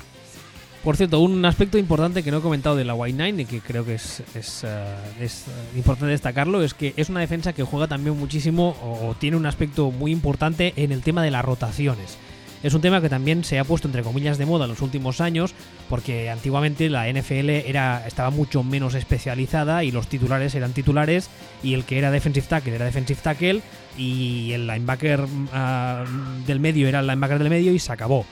[0.83, 3.59] Por cierto, un aspecto importante que no he comentado de la White Nine y que
[3.59, 7.63] creo que es, es, eh, es eh, importante destacarlo es que es una defensa que
[7.63, 12.17] juega también muchísimo o tiene un aspecto muy importante en el tema de las rotaciones.
[12.63, 15.21] Es un tema que también se ha puesto entre comillas de moda en los últimos
[15.21, 15.53] años,
[15.89, 21.29] porque antiguamente la NFL era, estaba mucho menos especializada y los titulares eran titulares
[21.61, 23.61] y el que era defensive tackle era defensive tackle
[23.97, 26.03] y el linebacker ah,
[26.47, 28.25] del medio era el linebacker del medio y se acabó.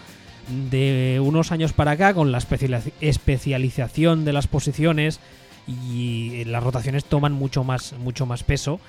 [0.47, 5.19] De unos años para acá, con la especialización de las posiciones
[5.67, 8.79] y las rotaciones toman mucho más, mucho más peso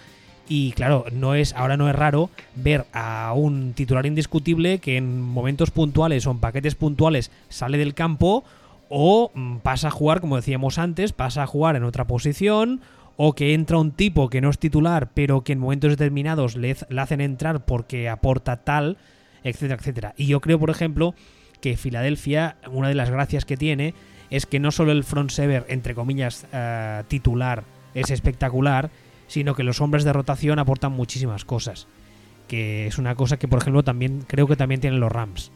[0.49, 5.21] y claro, no es, ahora no es raro ver a un titular indiscutible que en
[5.21, 8.45] momentos puntuales o en paquetes puntuales sale del campo
[8.89, 12.81] o mm, pasa a jugar, como decíamos antes, pasa a jugar en otra posición
[13.17, 16.77] o que entra un tipo que no es titular pero que en momentos determinados le,
[16.97, 18.99] hacen entrar porque aporta tal,
[19.43, 20.15] etcétera, etcétera.
[20.17, 21.15] Y yo creo, por ejemplo,
[21.67, 23.93] que Filadelfia, una de las gracias que tiene
[24.31, 28.89] es que no solo el front sever, entre comillas, eh, titular es espectacular,
[29.27, 31.89] sino que los hombres de rotación aportan muchísimas cosas.
[32.47, 35.51] Que es una cosa que, por ejemplo, también creo que también tienen los Rams.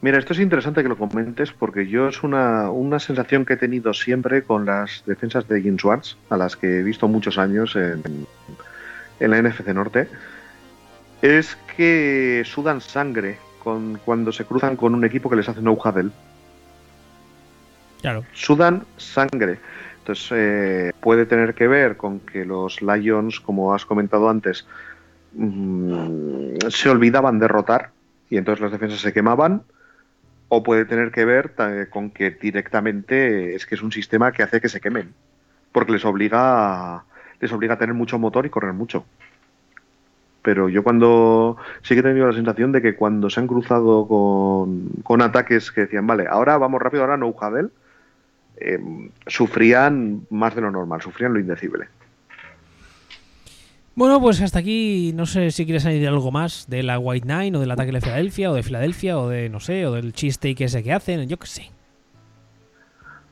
[0.00, 3.92] Mira, esto es interesante que lo comentes porque yo es una, sensación que he tenido
[3.92, 8.02] siempre con las defensas de Jim Schwartz, a las que he visto muchos años en,
[9.20, 10.08] en la NFC Norte,
[11.20, 15.72] es que sudan sangre con, cuando se cruzan con un equipo que les hace no
[15.72, 16.10] huddle.
[18.02, 18.22] Claro.
[18.34, 19.58] Sudan sangre.
[19.98, 24.66] Entonces eh, puede tener que ver con que los Lions, como has comentado antes,
[25.32, 27.90] mm, se olvidaban de rotar
[28.28, 29.62] y entonces las defensas se quemaban.
[30.48, 31.54] O puede tener que ver
[31.90, 35.14] con que directamente es que es un sistema que hace que se quemen,
[35.72, 37.02] porque les obliga
[37.40, 39.04] les obliga a tener mucho motor y correr mucho.
[40.44, 44.06] Pero yo cuando sí que he tenido la sensación de que cuando se han cruzado
[44.06, 47.70] con, con ataques que decían, vale, ahora vamos rápido, ahora no Hadel,
[48.58, 48.78] eh,
[49.26, 51.86] sufrían más de lo normal, sufrían lo indecible.
[53.94, 57.56] Bueno, pues hasta aquí, no sé si quieres añadir algo más de la White Nine
[57.56, 60.60] o del ataque de Filadelfia o de Filadelfia o de, no sé, o del cheesesteak
[60.60, 61.70] ese que hacen, yo qué sé.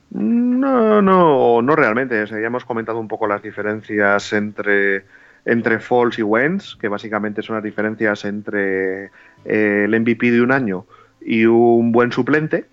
[0.09, 2.25] No, no, no realmente.
[2.25, 5.05] ya hemos comentado un poco las diferencias entre,
[5.45, 9.05] entre Falls y Wentz, que básicamente son las diferencias entre
[9.45, 10.85] eh, el MVP de un año
[11.21, 12.65] y un buen suplente,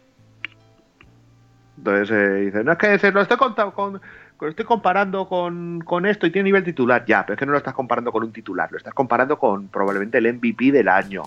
[1.80, 4.00] entonces eh, no es que se lo estoy, con,
[4.48, 7.06] estoy comparando con, esto y tiene nivel titular.
[7.06, 9.68] Ya, pero es que no lo estás comparando con un titular, lo estás comparando con
[9.68, 11.22] probablemente el MVP del año.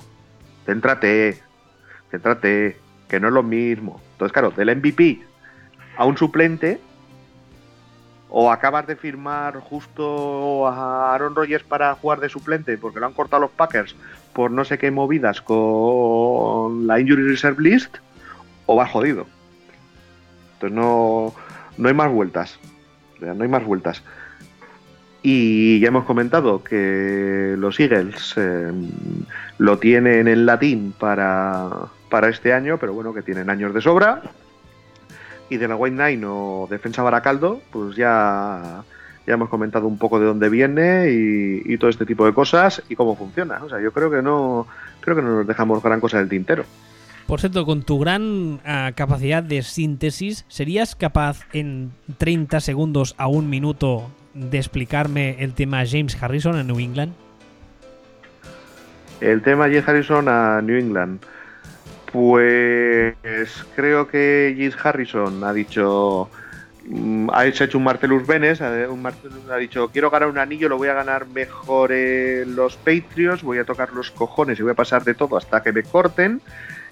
[0.66, 1.42] Céntrate,
[2.12, 2.78] céntrate,
[3.10, 4.00] que no es lo mismo.
[4.12, 5.22] Entonces, claro, del MVP
[5.98, 6.80] a un suplente,
[8.36, 13.14] o acabas de firmar justo a Aaron Rodgers para jugar de suplente porque lo han
[13.14, 13.96] cortado los Packers
[14.34, 17.98] por no sé qué movidas con la Injury Reserve List,
[18.66, 19.28] o vas jodido
[20.70, 21.34] no,
[21.78, 22.60] no hay más vueltas.
[23.20, 24.04] No hay más vueltas.
[25.22, 28.90] Y ya hemos comentado que los Eagles em,
[29.58, 31.70] lo tienen en latín para,
[32.10, 34.22] para este año, pero bueno, que tienen años de sobra.
[35.54, 38.84] Y de la White Nine o Defensa Baracaldo, pues ya,
[39.28, 42.82] ya hemos comentado un poco de dónde viene y, y, todo este tipo de cosas
[42.90, 43.64] y cómo funciona.
[43.64, 44.66] O sea, yo creo que no,
[45.00, 46.66] creo que no nos dejamos gran cosa del tintero.
[47.28, 53.28] Por cierto, con tu gran ah, capacidad de síntesis, ¿serías capaz en 30 segundos a
[53.28, 57.14] un minuto de explicarme el tema James Harrison en New England?
[59.22, 61.22] El tema James Harrison a New England.
[62.14, 63.16] Pues
[63.76, 66.30] creo que James Harrison ha dicho
[66.88, 70.94] mm, ha hecho un Martelus Benes, ha dicho quiero ganar un anillo, lo voy a
[70.94, 75.16] ganar mejor en los Patriots, voy a tocar los cojones y voy a pasar de
[75.16, 76.40] todo hasta que me corten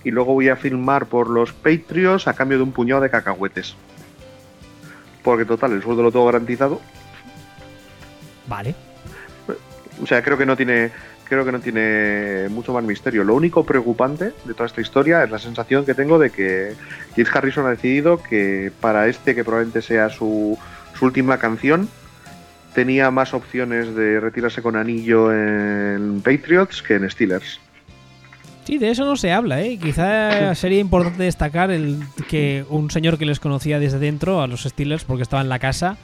[0.03, 3.75] y luego voy a filmar por los Patreons a cambio de un puñado de cacahuetes.
[5.21, 6.81] Porque total, el sueldo lo tengo garantizado.
[8.47, 8.73] Vale.
[10.01, 10.89] O sea, creo que no tiene
[11.31, 13.23] creo que no tiene mucho más misterio.
[13.23, 16.73] Lo único preocupante de toda esta historia es la sensación que tengo de que
[17.15, 20.59] Keith Harrison ha decidido que para este, que probablemente sea su,
[20.93, 21.87] su última canción,
[22.75, 27.61] tenía más opciones de retirarse con anillo en Patriots que en Steelers.
[28.65, 29.79] Sí, de eso no se habla, ¿eh?
[29.81, 34.63] Quizá sería importante destacar el que un señor que les conocía desde dentro, a los
[34.63, 35.95] Steelers, porque estaba en la casa,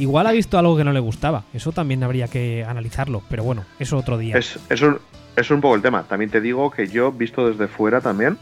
[0.00, 1.44] igual ha visto algo que no le gustaba.
[1.52, 4.36] Eso también habría que analizarlo, pero bueno, eso otro día.
[4.36, 4.98] Es, es, un,
[5.36, 6.04] es un poco el tema.
[6.04, 8.38] También te digo que yo, visto desde fuera también,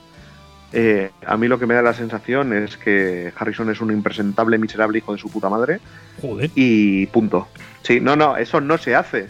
[0.70, 4.59] Eh, a mí lo que me da la sensación es que Harrison es un impresentable,
[4.59, 5.80] miserable hijo de su puta madre.
[6.20, 6.50] Joder.
[6.54, 7.48] Y punto.
[7.80, 9.28] Sí, no, no, eso no se hace.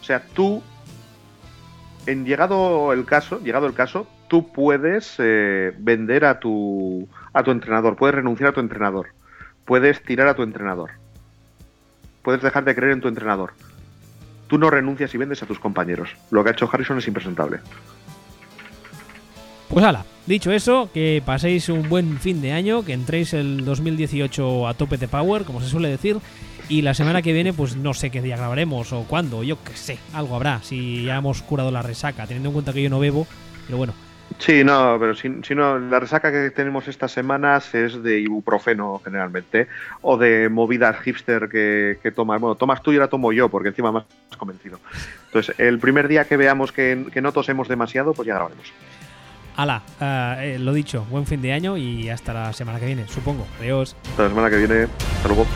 [0.00, 0.62] O sea, tú,
[2.06, 7.50] en llegado el caso, llegado el caso, tú puedes eh, vender a tu, a tu
[7.50, 9.08] entrenador, puedes renunciar a tu entrenador,
[9.66, 10.92] puedes tirar a tu entrenador,
[12.26, 13.52] puedes dejar de creer en tu entrenador.
[14.48, 16.16] Tú no renuncias y vendes a tus compañeros.
[16.32, 17.60] Lo que ha hecho Harrison es impresentable.
[19.68, 24.66] Pues hala, dicho eso, que paséis un buen fin de año, que entréis el 2018
[24.66, 26.18] a tope de power, como se suele decir,
[26.68, 29.76] y la semana que viene, pues no sé qué día grabaremos o cuándo, yo qué
[29.76, 32.98] sé, algo habrá, si ya hemos curado la resaca, teniendo en cuenta que yo no
[32.98, 33.28] bebo,
[33.66, 34.05] pero bueno.
[34.38, 39.00] Sí, no, pero si, si no, la resaca que tenemos estas semanas es de ibuprofeno
[39.02, 39.68] generalmente,
[40.02, 42.40] o de movidas hipster que, que tomas.
[42.40, 44.04] Bueno, tomas tú y ahora tomo yo, porque encima más
[44.36, 44.78] convencido.
[45.26, 48.72] Entonces, el primer día que veamos que, que no tosemos demasiado, pues ya grabaremos.
[49.56, 49.82] Hala,
[50.42, 53.46] eh, lo dicho, buen fin de año y hasta la semana que viene, supongo.
[53.58, 53.96] Adiós.
[54.10, 54.82] Hasta la semana que viene.
[55.16, 55.46] Hasta luego.